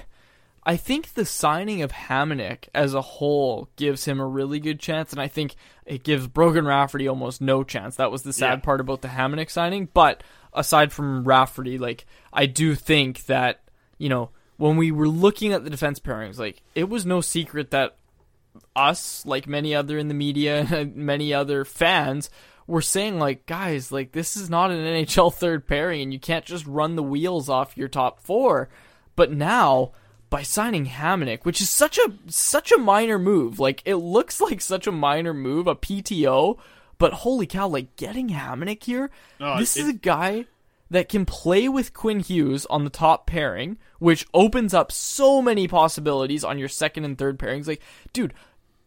[0.64, 5.12] I think the signing of Hamonic as a whole gives him a really good chance,
[5.12, 5.55] and I think
[5.85, 7.97] it gives Brogan Rafferty almost no chance.
[7.97, 8.64] That was the sad Yeah.
[8.64, 9.89] part about the Hamonic signing.
[9.93, 13.62] But aside from Rafferty, like I do think that
[13.99, 17.70] you know when we were looking at the defense pairings, like it was no secret
[17.72, 17.96] that
[18.74, 22.30] us, like many other in the media and many other fans,
[22.66, 26.44] were saying like, guys, like this is not an NHL third pairing, and you can't
[26.44, 28.68] just run the wheels off your top four.
[29.14, 29.92] But now,
[30.28, 34.61] by signing Hamonic, which is such a such a minor move, like it looks like
[34.61, 36.59] such a minor move, a PTO,
[36.98, 40.46] but holy cow, like getting Hamonic here, No, this it- is a guy
[40.91, 45.66] that can play with Quinn Hughes on the top pairing, which opens up so many
[45.66, 47.66] possibilities on your second and third pairings.
[47.66, 47.82] Like,
[48.12, 48.34] dude,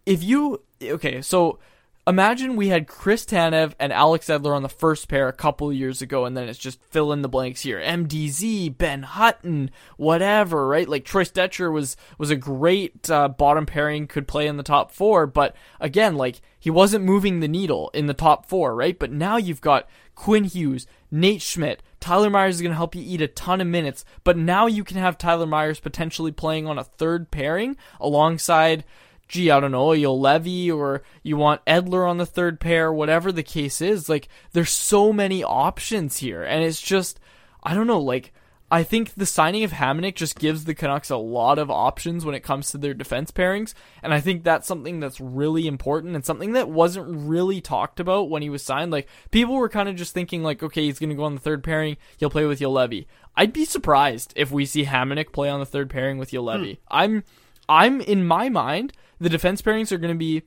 [0.06, 1.60] if you okay, so
[2.08, 6.02] imagine we had Chris Tanev and Alex Edler on the first pair a couple years
[6.02, 7.80] ago, and then it's just fill in the blanks here.
[7.80, 10.90] MDZ, Ben Hutton, whatever, right?
[10.90, 14.92] Like Troy Stecher was was a great uh, bottom pairing, could play in the top
[14.92, 18.98] four, but again, like he wasn't moving the needle in the top four, right?
[18.98, 23.04] But now you've got Quinn Hughes, Nate Schmidt, Tyler Myers is going to help you
[23.06, 26.78] eat a ton of minutes, but now you can have Tyler Myers potentially playing on
[26.78, 28.84] a third pairing alongside
[29.30, 33.44] gee, I don't know, Juolevi or you want Edler on the third pair, whatever the
[33.44, 34.10] case is.
[34.10, 36.44] Like, there's so many options here.
[36.44, 37.20] And it's just,
[37.64, 38.34] I don't know, like,
[38.72, 42.36] I think the signing of Hamonic just gives the Canucks a lot of options when
[42.36, 43.74] it comes to their defense pairings.
[44.04, 48.30] And I think that's something that's really important and something that wasn't really talked about
[48.30, 48.92] when he was signed.
[48.92, 51.42] Like, people were kind of just thinking, like, okay, he's going to go on the
[51.42, 53.08] third pairing, he'll play with Levy.
[53.36, 56.74] I'd be surprised if we see Hamonic play on the third pairing with Levy.
[56.74, 56.96] Hmm.
[56.96, 57.24] I'm,
[57.68, 60.44] I'm in my mind, the defense pairings are going to be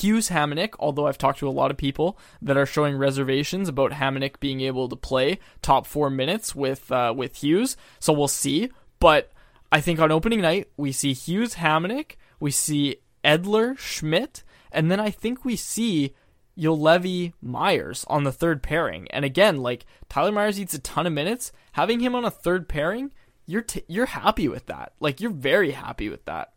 [0.00, 3.92] Hughes Hamonic, although I've talked to a lot of people that are showing reservations about
[3.92, 7.76] Hamonic being able to play top four minutes with uh, with Hughes.
[8.00, 8.70] So we'll see.
[8.98, 9.32] But
[9.70, 14.42] I think on opening night we see Hughes Hamonic, we see Edler Schmidt,
[14.72, 16.14] and then I think we see
[16.58, 19.08] Juolevi Myers on the third pairing.
[19.10, 21.52] And again, like Tyler Myers eats a ton of minutes.
[21.72, 23.12] Having him on a third pairing,
[23.46, 24.92] you're t- you're happy with that.
[25.00, 26.53] Like you're very happy with that.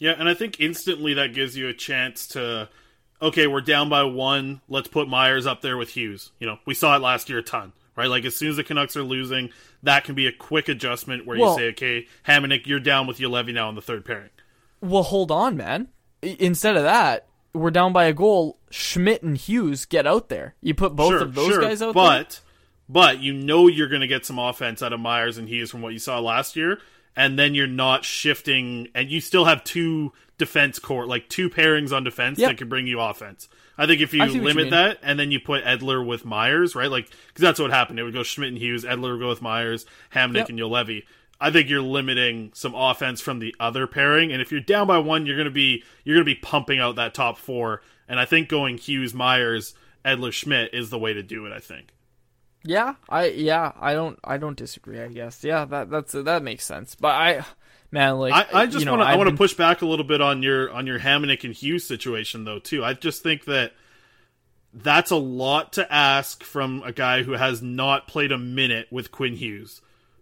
[0.00, 2.68] Yeah, and I think instantly that gives you a chance to
[3.22, 4.60] okay, we're down by one.
[4.68, 6.32] Let's put Myers up there with Hughes.
[6.40, 8.08] You know, we saw it last year a ton, right?
[8.08, 9.50] Like as soon as the Canucks are losing,
[9.82, 13.18] that can be a quick adjustment where Well- you say, okay, Hamonic, you're down with
[13.18, 14.30] Juolevi now on the third pairing.
[14.80, 15.88] Well, hold on, man.
[16.22, 18.58] Instead of that, we're down by a goal.
[18.70, 20.54] Schmidt and Hughes get out there.
[20.62, 22.38] You put both sure, of those sure, guys out but, there.
[22.88, 25.82] But you know you're going to get some offense out of Myers and Hughes from
[25.82, 26.80] what you saw last year,
[27.16, 31.92] and then you're not shifting, and you still have two defense core, like two pairings
[31.92, 32.48] on defense Yep.
[32.50, 33.48] that can bring you offense.
[33.76, 36.74] I think if you what you limit that, and then you put Edler with Myers,
[36.74, 36.90] right?
[36.90, 37.98] Like because that's what happened.
[37.98, 40.48] It would go Schmidt and Hughes, Edler would go with Myers, Hamonic Yep.
[40.50, 41.04] and Juolevi.
[41.42, 44.98] I think you're limiting some offense from the other pairing, and if you're down by
[44.98, 47.80] one, you're gonna be you're gonna be pumping out that top four.
[48.08, 51.52] And I think going Hughes, Myers, Edler, Schmidt is the way to do it.
[51.52, 51.88] I think.
[52.62, 55.00] Yeah, I yeah, I don't I don't disagree.
[55.00, 56.94] I guess yeah, that that's that makes sense.
[56.94, 57.44] But I,
[57.90, 60.04] man, like I, I just want to I want to been- push back a little
[60.04, 62.84] bit on your on your Hamonic and Hughes situation though too.
[62.84, 63.72] I just think that
[64.74, 69.10] that's a lot to ask from a guy who has not played a minute with
[69.10, 69.80] Quinn Hughes,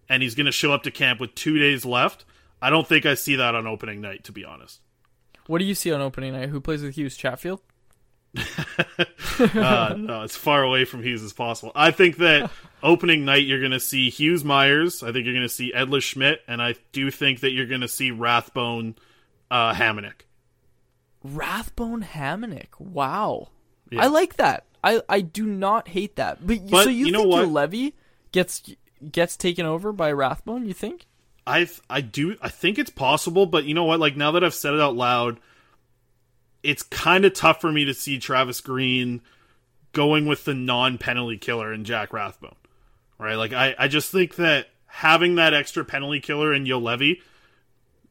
[0.09, 2.25] and he's going to show up to camp with two days left.
[2.63, 4.81] I don't think I see that on opening night, to be honest.
[5.47, 6.49] What do you see on opening night?
[6.49, 7.17] Who plays with Hughes?
[7.17, 7.61] Chatfield.
[9.39, 11.73] uh, no, as far away from Hughes as possible.
[11.75, 12.51] I think that
[12.83, 15.03] opening night you're going to see Hughes Myers.
[15.03, 17.81] I think you're going to see Edler Schmidt, and I do think that you're going
[17.81, 18.97] to see Rathbone
[19.51, 19.75] uh.
[21.25, 22.79] Rathbone Hamonic.
[22.79, 23.49] Wow,
[23.91, 24.05] Yeah.
[24.05, 24.65] I like that.
[24.85, 26.47] I I do not hate that.
[26.47, 27.39] But, But so you, you know think what?
[27.41, 27.95] your Levy
[28.33, 28.63] gets
[29.11, 30.67] gets taken over by Rathbone?
[30.67, 31.07] You think?
[31.47, 34.01] I I do I think it's possible, but you know what?
[34.01, 35.41] Like now that I've said it out loud,
[36.63, 39.21] it's kind of tough for me to see Travis Green
[39.93, 42.55] going with the non-penalty killer in Jack Rathbone.
[43.19, 43.35] Right?
[43.35, 47.21] Like I I just think that having that extra penalty killer in Juolevi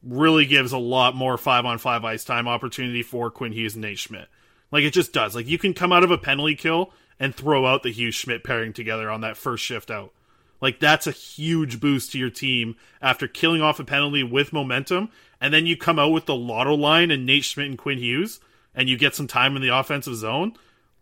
[0.04, 3.82] really gives a lot more 5 on 5 ice time opportunity for Quinn Hughes and
[3.82, 4.28] Nate Schmidt.
[4.72, 5.36] Like it just does.
[5.36, 8.44] Like you can come out of a penalty kill and throw out the Hughes Schmidt
[8.44, 10.14] pairing together on that first shift out.
[10.62, 15.10] Like that's a huge boost to your team after killing off a penalty with momentum,
[15.40, 18.40] and then you come out with the lotto line and Nate Schmidt and Quinn Hughes,
[18.74, 20.54] and you get some time in the offensive zone.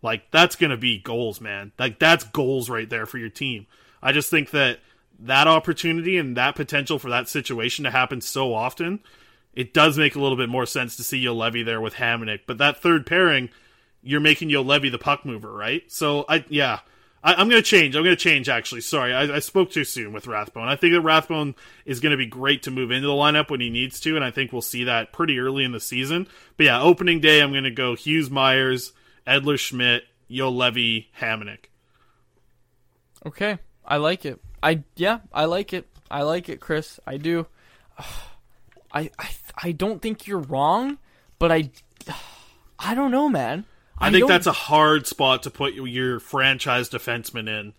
[0.02, 1.72] Like that's gonna be goals, man.
[1.78, 3.66] Like that's goals right there for your team.
[4.02, 4.80] I just think that
[5.18, 9.00] that opportunity and that potential for that situation to happen so often,
[9.54, 12.40] it does make a little bit more sense to see Juolevi there with Hamonic.
[12.46, 13.48] But that third pairing,
[14.02, 15.90] you're making Juolevi the puck mover, right?
[15.90, 16.80] So I yeah.
[17.26, 17.96] I, I'm going to change.
[17.96, 18.82] I'm going to change, actually.
[18.82, 20.68] Sorry, I, I spoke too soon with Rathbone.
[20.68, 23.60] I think that Rathbone is going to be great to move into the lineup when
[23.60, 26.28] he needs to, and I think we'll see that pretty early in the season.
[26.56, 28.92] But yeah, opening day, I'm going to go Hughes Myers,
[29.26, 31.64] Edler Schmidt, Juolevi, Hamonic.
[33.26, 34.40] Okay, I like it.
[34.62, 35.88] I yeah, I like it.
[36.08, 37.00] I like it, Chris.
[37.06, 37.48] I do.
[37.98, 40.98] I I I don't think you're wrong,
[41.40, 41.70] but I
[42.78, 43.64] I don't know, man.
[43.98, 47.72] I, think don't- that's a hard spot to put your franchise defenseman in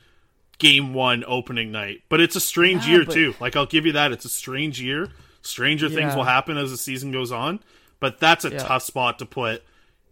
[0.57, 2.01] game one opening night.
[2.09, 3.36] But it's a strange Yeah, year, but- too.
[3.39, 4.11] Like, I'll give you that.
[4.11, 5.09] It's a strange year.
[5.43, 7.59] Stranger things will happen as the season goes on.
[7.99, 8.59] But that's a Yeah.
[8.59, 9.63] tough spot to put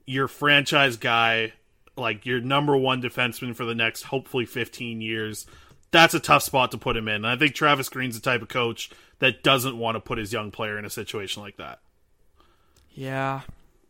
[0.05, 1.53] your franchise guy,
[1.97, 5.45] like your number one defenseman for the next, hopefully, 15 years.
[5.91, 7.15] That's a tough spot to put him in.
[7.15, 8.89] And I think Travis Green's the type of coach
[9.19, 11.79] that doesn't want to put his young player in a situation like that.
[12.93, 13.41] yeah.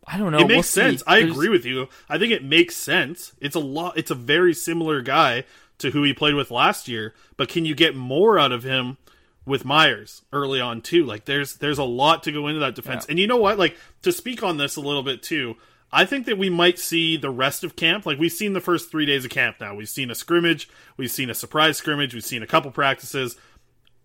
[0.06, 0.38] I don't know.
[0.38, 0.80] it We'll makes see.
[0.80, 1.02] sense.
[1.06, 1.88] I There's- agree with you.
[2.08, 3.32] I think it makes sense.
[3.40, 3.96] It's a lot.
[3.98, 5.44] It's a very similar guy
[5.78, 7.14] to who he played with last year.
[7.36, 8.98] But can you get more out of him
[9.44, 11.04] with Myers early on too?
[11.04, 13.04] Like there's there's a lot to go into that defense.
[13.06, 13.12] Yeah.
[13.12, 13.58] And you know what?
[13.58, 15.56] Like to speak on this a little bit too.
[15.92, 18.06] I think that we might see the rest of camp.
[18.06, 19.74] Like we've seen the first three days of camp now.
[19.74, 20.68] We've seen a scrimmage.
[20.96, 22.12] We've seen a surprise scrimmage.
[22.14, 23.36] We've seen a couple practices.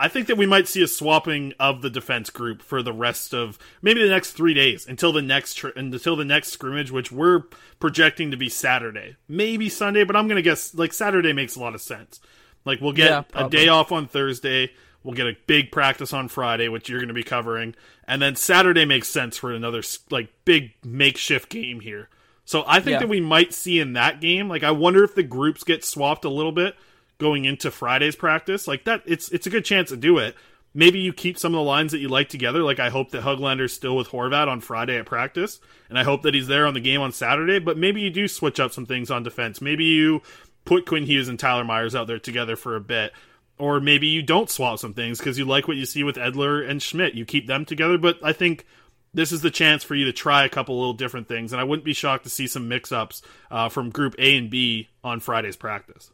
[0.03, 3.35] I think that we might see a swapping of the defense group for the rest
[3.35, 7.11] of maybe the next three days until the next tr- until the next scrimmage, which
[7.11, 7.43] we're
[7.79, 11.75] projecting to be Saturday, maybe Sunday, but I'm gonna guess like Saturday makes a lot
[11.75, 12.19] of sense.
[12.65, 14.71] Like we'll get Yeah, a day off on Thursday,
[15.03, 17.75] we'll get a big practice on Friday, which you're gonna be covering,
[18.07, 22.09] and then Saturday makes sense for another like big makeshift game here.
[22.43, 22.99] So I think Yeah.
[23.01, 24.49] that we might see in that game.
[24.49, 26.75] Like I wonder if the groups get swapped a little bit
[27.21, 28.67] going into Friday's practice.
[28.67, 30.35] Like that, it's it's a good chance to do it.
[30.73, 32.63] maybe you keep some of the lines that you like together.
[32.63, 36.21] Like I hope that Hoglander's still with Horvat on Friday at practice, and I hope
[36.23, 37.59] that he's there on the game on Saturday.
[37.59, 39.61] But maybe you do switch up some things on defense.
[39.61, 40.21] Maybe you
[40.65, 43.13] put Quinn Hughes and Tyler Myers out there together for a bit.
[43.57, 46.67] Or maybe you don't swap some things because you like what you see with Edler
[46.67, 47.13] and Schmidt.
[47.13, 48.65] You keep them together, but I think
[49.13, 51.63] this is the chance for you to try a couple little different things, and I
[51.63, 53.21] wouldn't be shocked to see some mix-ups
[53.51, 56.09] uh, from Group A and B on Friday's practice.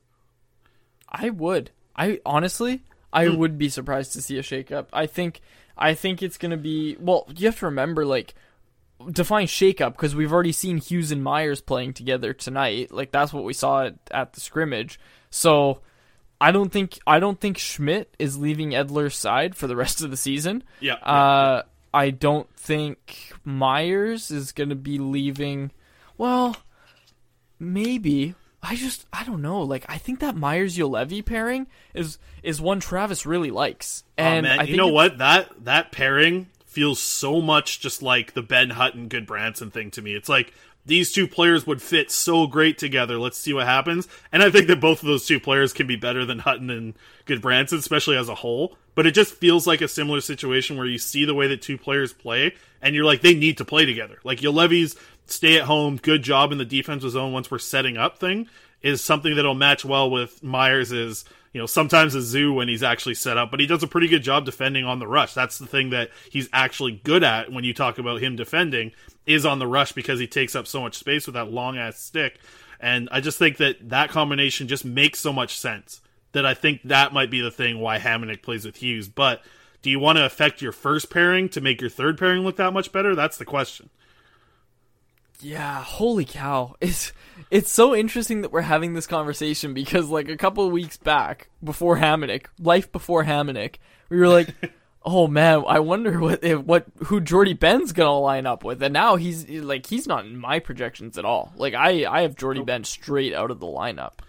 [1.10, 1.72] I would.
[1.96, 3.38] I honestly, I Hmm.
[3.38, 4.88] would be surprised to see a shakeup.
[4.94, 5.42] I think,
[5.78, 6.96] I think it's gonna be.
[7.00, 8.34] Well, you have to remember, like,
[9.12, 12.92] define shakeup because we've already seen Hughes and Myers playing together tonight.
[12.92, 15.00] Like that's what we saw at, at the scrimmage.
[15.30, 15.82] So.
[16.40, 20.12] I don't think I don't think Schmidt is leaving Edler's side for the rest of
[20.12, 20.64] the season.
[20.80, 21.62] Yeah, yeah, Uh,
[21.92, 25.72] I don't think Myers is going to be leaving.
[26.16, 26.56] Well,
[27.60, 28.36] maybe.
[28.68, 29.62] I just I don't know.
[29.62, 34.04] Like I think that Myers Juolevi pairing is is one Travis really likes.
[34.18, 35.20] Oh, and oh, man, I you know what?
[35.20, 40.16] That that pairing feels so much just like the Ben Hutton Gudbranson thing to me.
[40.16, 40.54] It's like
[40.88, 43.20] these two players would fit so great together.
[43.20, 44.08] Let's see what happens.
[44.32, 46.94] And I think that both of those two players can be better than Hutton and
[47.26, 48.78] Gudbranson, especially as a whole.
[48.96, 51.78] But it just feels like a similar situation where you see the way that two
[51.78, 54.18] players play, and you're like, they need to play together.
[54.24, 54.96] Like Juolevi's
[55.28, 58.48] stay at home, good job in the defensive zone once we're setting up thing
[58.82, 61.26] is something that'll match well with Myers's
[61.58, 64.08] you know, sometimes a zoo when he's actually set up, but he does a pretty
[64.08, 65.34] good job defending on the rush.
[65.34, 68.92] That's the thing that he's actually good at when you talk about him defending
[69.26, 72.00] is on the rush because he takes up so much space with that long ass
[72.00, 72.40] stick.
[72.80, 76.00] And I just think that that combination just makes so much sense
[76.34, 79.08] that I think that might be the thing why Hamonic plays with Hughes.
[79.08, 79.42] But
[79.82, 82.72] do you want to affect your first pairing to make your third pairing look that
[82.72, 83.16] much better?
[83.16, 83.90] That's the question.
[85.40, 86.76] Yeah, holy cow.
[86.82, 87.14] It's
[87.50, 91.50] it's so interesting that we're having this conversation because like a couple of weeks back
[91.64, 93.76] before Hamonic, life before Hamonic,
[94.10, 94.54] we were like,
[95.06, 98.82] "Oh man, I wonder what if, what who Jordie Benn's going to line up with."
[98.82, 101.54] And now he's like he's not in my projections at all.
[101.56, 104.20] Like I I have Jordie Benn straight out of the lineup.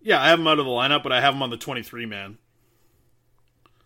[0.00, 2.06] Yeah, I have him out of the lineup, but I have him on the 23
[2.06, 2.38] man.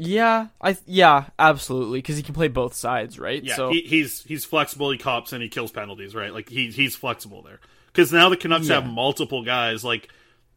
[0.01, 3.43] Yeah, I yeah, absolutely because he can play both sides, right?
[3.43, 4.90] Yeah, so he, he's he's flexible.
[4.90, 6.32] He cops and he kills penalties, right?
[6.32, 7.60] Like he he's flexible there.
[7.86, 8.77] Because now the Canucks Yeah.
[8.81, 9.85] have multiple guys.
[9.85, 10.09] Like,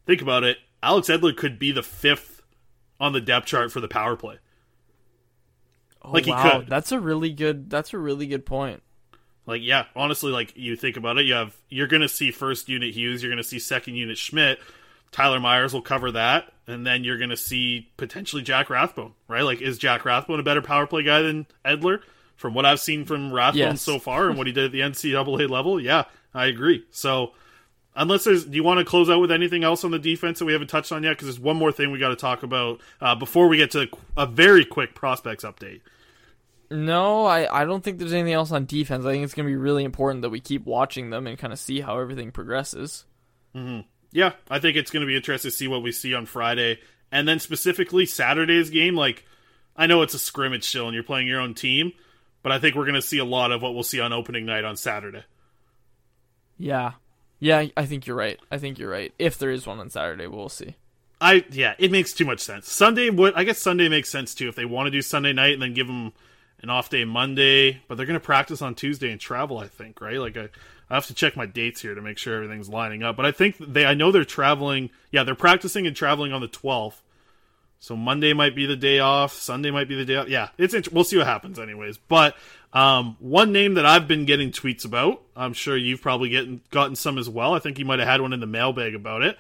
[0.06, 0.57] think about it.
[0.82, 2.41] Alex Edler could be the fifth
[2.99, 4.38] on the depth chart for the power play.
[6.03, 6.68] oh, like he could.
[6.68, 7.70] That's a really good.
[7.70, 8.82] That's a really good point.
[9.45, 12.94] Like, yeah, honestly, like you think about it, you have you're gonna see first unit
[12.94, 14.60] Hughes, you're gonna see second unit Schmidt.
[15.14, 19.44] Tyler Myers will cover that, and then you're gonna see potentially Jack Rathbone, right?
[19.44, 22.02] Like, is Jack Rathbone a better power play guy than Edler?
[22.35, 23.81] From what I've seen from Rathbone Yes.
[23.81, 26.84] so far and what he did at the NCAA level, yeah, I agree.
[26.90, 27.31] So,
[27.95, 30.45] unless there's, do you want to close out with anything else on the defense that
[30.45, 31.11] we haven't touched on yet?
[31.11, 33.88] Because there's one more thing we got to talk about uh, before we get to
[34.18, 35.81] a very quick prospects update.
[36.72, 39.06] No, I, I don't think there's anything else on defense.
[39.06, 41.53] I think it's going to be really important that we keep watching them and kind
[41.53, 43.06] of see how everything progresses.
[44.14, 46.80] Yeah, I think it's going to be interesting to see what we see on Friday,
[47.11, 48.95] and then specifically Saturday's game.
[48.95, 49.26] Like,
[49.76, 51.94] I know it's a scrimmage still, and you're playing your own team,
[52.44, 54.45] but I think we're going to see a lot of what we'll see on opening
[54.45, 55.23] night on Saturday.
[56.57, 56.94] Yeah.
[57.40, 58.40] Yeah, I think you're right.
[58.52, 59.14] I think you're right.
[59.19, 60.76] If there is one on Saturday, we'll see.
[61.19, 62.72] I yeah, it makes too much sense.
[62.72, 65.53] Sunday would I guess Sunday makes sense too if they want to do Sunday night
[65.53, 66.14] and then give them
[66.61, 69.57] an off day Monday, but they're going to practice on Tuesday and travel.
[69.57, 70.19] I think right.
[70.19, 70.49] Like I,
[70.94, 73.15] I have to check my dates here to make sure everything's lining up.
[73.15, 74.91] But I think they I know they're traveling.
[75.11, 77.02] Yeah, they're practicing and traveling on the twelfth.
[77.80, 79.34] So Monday might be the day off.
[79.34, 80.28] Sunday might be the day off.
[80.30, 81.98] Yeah, it's int- we'll see what happens, anyways.
[81.98, 82.38] But
[82.74, 86.95] um, one name that I've been getting tweets about, I'm sure you've probably getting gotten
[86.95, 87.56] some as well.
[87.56, 89.40] I think you might have had one in the mailbag about it.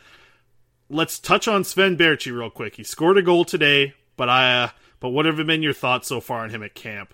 [0.89, 2.77] Let's touch on Sven Baertschi real quick.
[2.77, 4.63] He scored a goal today, but I.
[4.63, 4.69] Uh,
[4.99, 7.13] but what have been your thoughts so far on him at camp?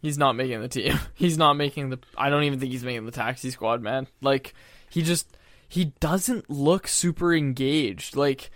[0.00, 0.98] He's not making the team.
[1.14, 1.98] He's not making the.
[2.16, 4.06] I don't even think he's making the taxi squad, man.
[4.20, 4.54] Like,
[4.90, 5.36] he just.
[5.68, 8.14] He doesn't look super engaged.
[8.14, 8.50] Like,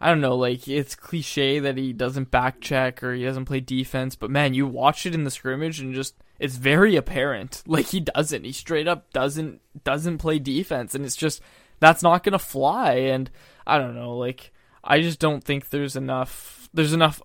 [0.00, 3.60] I don't know, like, it's cliche that he doesn't back check or he doesn't play
[3.60, 6.14] defense, but man, you watch it in the scrimmage and just.
[6.38, 7.62] It's very apparent.
[7.68, 8.44] Like, he doesn't.
[8.44, 11.40] He straight up doesn't doesn't play defense, and it's just.
[11.78, 13.30] That's not gonna fly, and
[13.66, 14.50] I don't know, like,
[14.82, 16.68] I just don't think there's enough.
[16.72, 17.20] There's enough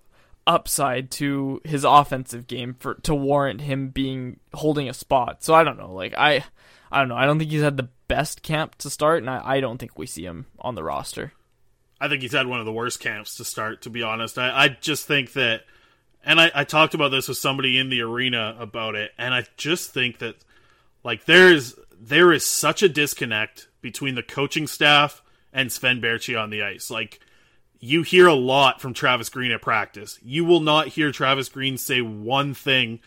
[0.48, 5.44] upside to his offensive game for to warrant him being holding a spot.
[5.44, 5.94] So I don't know.
[5.94, 6.44] Like I
[6.92, 7.16] I don't know.
[7.16, 9.98] I don't think he's had the best camp to start and I, I don't think
[9.98, 11.34] we see him on the roster.
[12.02, 14.40] I think he's had one of the worst camps to start, to be honest.
[14.40, 15.66] I, I just think that,
[16.26, 19.46] and I, I talked about this with somebody in the arena about it, and I
[19.56, 20.36] just think that,
[21.04, 25.22] like, there is there is such a disconnect between the coaching staff
[25.54, 26.90] and Sven Baertschi on the ice.
[26.90, 27.20] Like,
[27.82, 30.20] you hear a lot from Travis Green at practice.
[30.24, 32.99] You will not hear Travis Green say one thing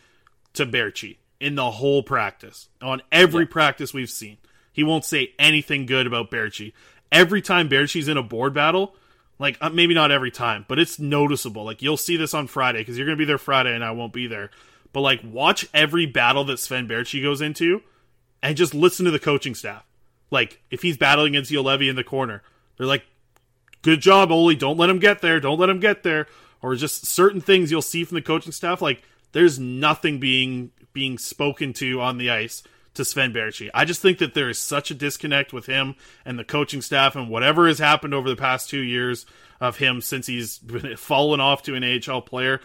[0.53, 2.69] to Baertschi in the whole practice.
[2.83, 4.37] On every practice we've seen,
[4.73, 6.73] he won't say anything good about Baertschi.
[7.13, 8.97] Every time Baertschi's in a board battle,
[9.39, 11.65] like uh, maybe not every time, but it's noticeable.
[11.65, 13.93] Like you'll see this on Friday because you're going to be there Friday and I
[13.93, 14.51] won't be there.
[14.93, 17.83] But like watch every battle that Sven Baertschi goes into
[18.43, 19.85] and just listen to the coaching staff.
[20.33, 22.43] Like if he's battling against Juolevi in the corner,
[22.77, 23.05] they're like,
[23.85, 24.57] "Good job, Olli.
[24.57, 25.39] Don't let him get there.
[25.39, 26.27] Don't let him get there."
[26.61, 28.83] Or just certain things you'll see from the coaching staff.
[28.83, 33.71] Like there's nothing being being spoken to on the ice to Sven Baertschi.
[33.75, 35.95] I just think that there is such a disconnect with him
[36.25, 39.27] and the coaching staff and whatever has happened over the past two years
[39.61, 40.61] of him since he's
[40.97, 42.61] fallen off to an AHL player.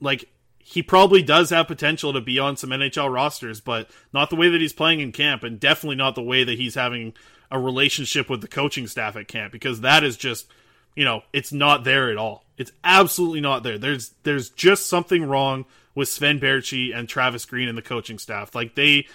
[0.00, 0.28] Like
[0.58, 4.48] he probably does have potential to be on some NHL rosters, but not the way
[4.48, 7.12] that he's playing in camp, and definitely not the way that he's having
[7.50, 10.46] a relationship with the coaching staff at camp, because that is just,
[10.94, 12.44] you know, it's not there at all.
[12.56, 13.78] It's absolutely not there.
[13.78, 15.64] There's there's just something wrong
[15.94, 18.54] with Sven Baertschi and Travis Green and the coaching staff.
[18.54, 19.06] Like they,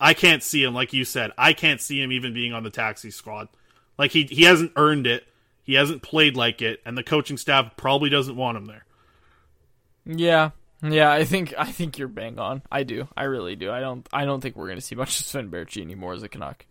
[0.00, 0.74] I can't see him.
[0.74, 3.48] Like you said, I can't see him even being on the taxi squad.
[3.98, 5.24] Like he he hasn't earned it.
[5.62, 8.84] He hasn't played like it, and the coaching staff probably doesn't want him there.
[10.04, 10.50] Yeah,
[10.82, 12.62] yeah, I think I think you're bang on.
[12.70, 13.08] I do.
[13.16, 13.70] I really do.
[13.70, 16.28] I don't I don't think we're gonna see much of Sven Baertschi anymore as a
[16.28, 16.66] Canuck.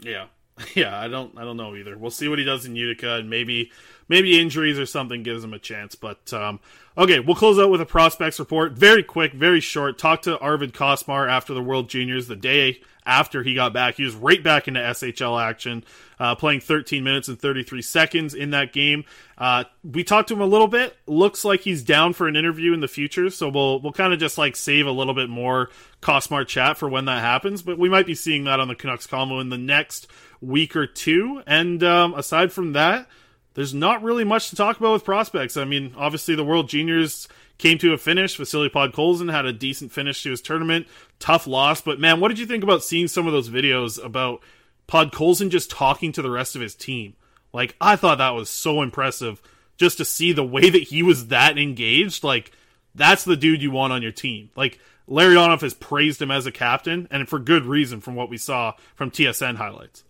[0.00, 0.26] Yeah.
[0.74, 1.96] Yeah, I don't I don't know either.
[1.96, 3.70] We'll see what he does in Utica and maybe
[4.08, 5.94] maybe injuries or something gives him a chance.
[5.94, 6.60] But um
[6.96, 8.72] okay, we'll close out with a prospects report.
[8.72, 9.98] Very quick, very short.
[9.98, 13.96] Talk to Arvid Costmar after the World Juniors the day after he got back.
[13.96, 15.84] He was right back into SHL action,
[16.18, 19.04] uh, playing 13 minutes and 33 seconds in that game.
[19.36, 20.96] Uh, we talked to him a little bit.
[21.06, 24.20] Looks like he's down for an interview in the future, so we'll we'll kind of
[24.20, 25.70] just like save a little bit more
[26.00, 27.62] Costmar chat for when that happens.
[27.62, 30.06] But we might be seeing that on the Canucks Convo in the next
[30.44, 31.42] week or two.
[31.46, 33.08] And um, aside from that,
[33.54, 35.56] there's not really much to talk about with prospects.
[35.56, 38.36] I mean, obviously the World Juniors came to a finish.
[38.36, 40.86] Vasili Podkolzin had a decent finish to his tournament.
[41.18, 44.40] Tough loss, but man, what did you think about seeing some of those videos about
[44.88, 47.14] Podkolzin just talking to the rest of his team?
[47.52, 49.40] Like, I thought that was so impressive
[49.76, 52.24] just to see the way that he was that engaged.
[52.24, 52.50] Like,
[52.94, 54.50] that's the dude you want on your team.
[54.56, 58.30] Like, Larry Larionov has praised him as a captain, and for good reason from what
[58.30, 60.02] we saw from TSN highlights.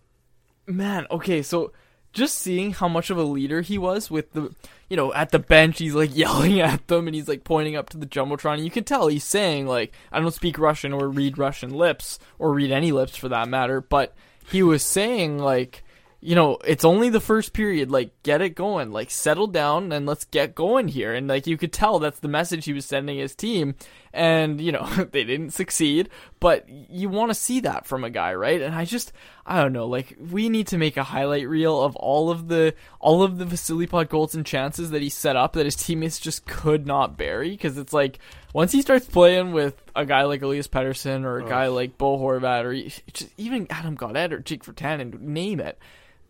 [0.67, 1.71] Man, okay, so
[2.11, 4.55] just seeing how much of a leader he was with the
[4.89, 7.89] you know at the bench he's like yelling at them and he's like pointing up
[7.89, 11.09] to the jumbotron and you can tell he's saying like i don't speak russian or
[11.09, 14.15] read russian lips or read any lips for that matter but
[14.49, 15.83] he was saying like
[16.25, 20.07] you know it's only the first period like get it going like settle down and
[20.07, 21.13] let's get going here.
[21.13, 23.75] And like you could tell that's the message he was sending his team
[24.15, 26.09] and you know they didn't succeed
[26.39, 28.61] but you want to see that from a guy right?
[28.61, 29.13] And i just
[29.45, 32.73] i don't know like we need to make a highlight reel of all of the
[32.99, 36.87] all of the Vasili Podkolzin chances that he set up that his teammates just could
[36.87, 38.19] not bury because it's like
[38.53, 42.17] once he starts playing with a guy like Elias Pettersson or a guy like Bo
[42.17, 42.73] Horvat or
[43.11, 45.77] just even Adam Gaudette or Jake Virtanen name it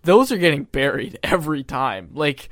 [0.05, 2.11] those are getting buried every time.
[2.13, 2.49] Like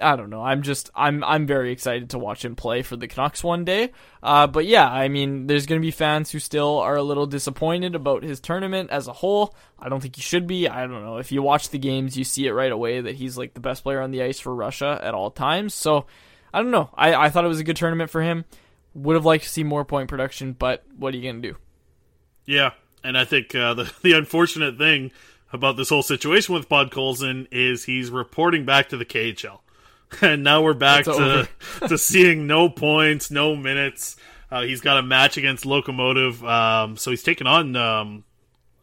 [0.00, 0.42] I don't know.
[0.42, 3.92] I'm just I'm I'm very excited to watch him play for the Canucks one day.
[4.22, 7.26] Uh, but yeah, I mean, there's going to be fans who still are a little
[7.26, 9.54] disappointed about his tournament as a whole.
[9.78, 10.68] I don't think you should be.
[10.68, 11.18] I don't know.
[11.18, 13.82] If you watch the games, you see it right away that he's like the best
[13.82, 15.74] player on the ice for Russia at all times.
[15.74, 16.06] So
[16.52, 16.90] I don't know.
[16.94, 18.44] I I thought it was a good tournament for him.
[18.94, 21.56] Would have liked to see more point production, but what are you going to do?
[22.44, 22.72] Yeah,
[23.04, 25.12] and I think uh, the the unfortunate thing
[25.52, 29.60] about this whole situation with Podkolzin is he's reporting back to the KHL.
[30.22, 31.48] and now we're back to
[31.88, 34.16] to seeing no points, no minutes.
[34.50, 37.76] Uh, he's got a match against Lokomotiv, um, so he's taking on.
[37.76, 38.24] Um,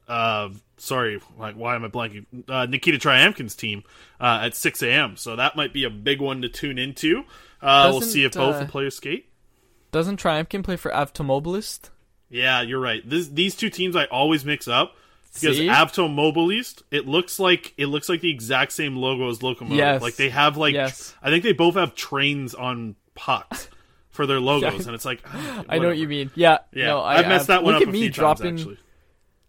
[0.07, 2.25] uh, sorry, like why am I blanking?
[2.47, 3.83] Uh, Nikita Tryamkin's team
[4.19, 5.17] uh, at 6 a.m.
[5.17, 7.23] So that might be a big one to tune into.
[7.61, 9.29] Uh, we'll see if both uh, the players skate.
[9.91, 11.89] Doesn't Tryamkin play for Avtomobilist?
[12.29, 13.07] Yeah, you're right.
[13.07, 14.95] This, these two teams I always mix up
[15.33, 15.57] because?
[15.59, 19.75] Avtomobilist, it looks like it looks like the exact same logo as Lokomotiv.
[19.77, 20.01] Yes.
[20.01, 21.13] Like they have like Yes.
[21.21, 23.69] I think they both have trains on pucks
[24.09, 26.31] for their logos, and it's like ah, I know what you mean.
[26.35, 28.15] Yeah, Yeah, no, I, I've messed I- that one look up at me few times,
[28.15, 28.55] dropping.
[28.55, 28.77] actually.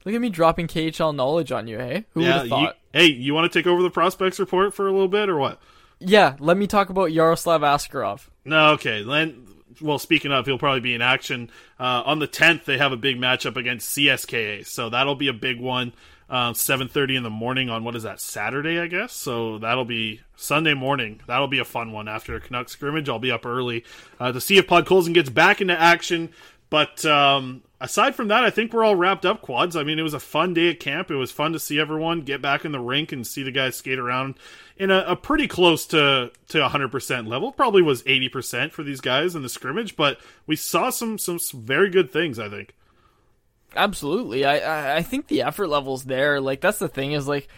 [0.05, 2.07] Look at me dropping KHL knowledge on you, hey?
[2.13, 2.77] Who would Yeah, have you, thought?
[2.95, 5.61] hey, you want to take over the prospects report for a little bit or what?
[5.99, 8.29] Yeah, let me talk about Yaroslav Askarov.
[8.45, 9.03] No, okay.
[9.03, 9.47] Then,
[9.81, 12.65] well, speaking of, he'll probably be in action uh, on the 10th.
[12.65, 15.93] They have a big matchup against CSKA, so that'll be a big one.
[16.31, 19.15] Uh, 7:30 in the morning on what is that Saturday, I guess.
[19.15, 21.21] So that'll be Sunday morning.
[21.27, 23.09] That'll be a fun one after a Canucks scrimmage.
[23.09, 23.83] I'll be up early
[24.21, 26.29] uh, to see if Podkolzin gets back into action.
[26.71, 29.77] But um, aside from that, I think we're all wrapped up, quads.
[29.77, 31.11] I mean, it was a fun day at camp.
[31.11, 33.77] It was fun to see everyone get back in the rink and see the guys
[33.77, 34.35] skate around
[34.77, 37.53] in a, a pretty close to to 100% level.
[37.53, 41.63] Probably was 80% for these guys in the scrimmage, but we saw some some, some
[41.63, 42.39] very good things.
[42.39, 42.75] I think.
[43.77, 46.41] Absolutely, I, I I think the effort levels there.
[46.41, 47.49] Like that's the thing is like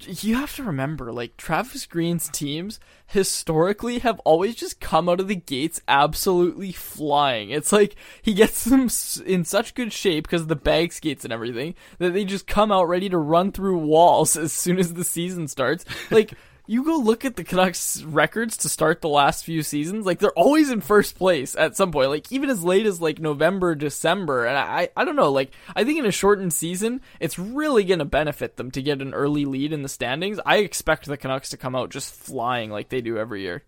[0.00, 5.28] you have to remember, like, Travis Green's teams historically have always just come out of
[5.28, 7.50] the gates absolutely flying.
[7.50, 8.88] It's like he gets them
[9.26, 12.72] in such good shape because of the bag skates and everything that they just come
[12.72, 15.84] out ready to run through walls as soon as the season starts.
[16.10, 16.34] Like,
[16.66, 20.30] you go look at the Canucks records to start the last few seasons, like they're
[20.30, 24.46] always in first place at some point, like even as late as like November, December.
[24.46, 27.98] And I, I don't know, like I think in a shortened season, it's really going
[27.98, 30.40] to benefit them to get an early lead in the standings.
[30.46, 33.62] I expect the Canucks to come out just flying like they do every year.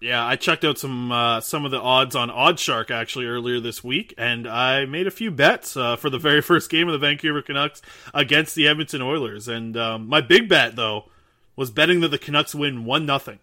[0.00, 3.84] Yeah, I checked out some uh, some of the odds on OddsShark actually earlier this
[3.84, 6.98] week, and I made a few bets uh, for the very first game of the
[6.98, 7.82] Vancouver Canucks
[8.12, 9.46] against the Edmonton Oilers.
[9.46, 11.04] And um, my big bet, though,
[11.56, 13.38] was betting that the Canucks win one nothing.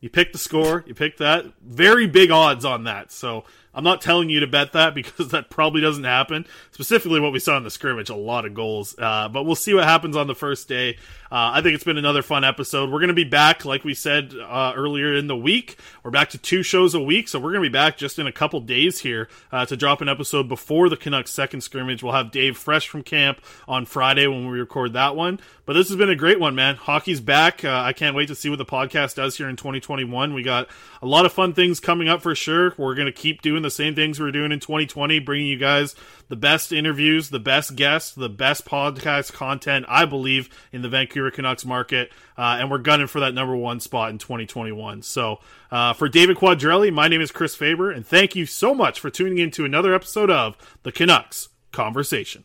[0.00, 1.46] You picked the score, you picked that.
[1.62, 3.10] Very big odds on that.
[3.10, 6.46] So I'm not telling you to bet that because that probably doesn't happen.
[6.70, 8.94] Specifically, what we saw in the scrimmage, a lot of goals.
[8.98, 10.98] Uh, but we'll see what happens on the first day.
[11.30, 12.90] Uh, I think it's been another fun episode.
[12.90, 15.76] We're going to be back, like we said uh, earlier in the week.
[16.04, 18.28] We're back to two shows a week, so we're going to be back just in
[18.28, 22.02] a couple days here uh, to drop an episode before the Canucks' second scrimmage.
[22.02, 25.40] We'll have Dave fresh from camp on Friday when we record that one.
[25.64, 26.76] But this has been a great one, man.
[26.76, 27.64] Hockey's back.
[27.64, 30.32] Uh, I can't wait to see what the podcast does here in 2021.
[30.32, 30.68] We got
[31.02, 32.72] a lot of fun things coming up for sure.
[32.76, 35.58] We're going to keep doing the same things we are doing in 2020, bringing you
[35.58, 35.96] guys
[36.28, 41.15] the best interviews, the best guests, the best podcast content, I believe, in the Vancouver
[41.30, 42.12] Canucks market.
[42.36, 45.02] Uh, and we're gunning for that number one spot in 2021.
[45.02, 45.40] So,
[45.70, 49.10] uh, for David Quadrelli, my name is Chris Faber, and thank you so much for
[49.10, 52.44] tuning in to another episode of the Canucks Conversation.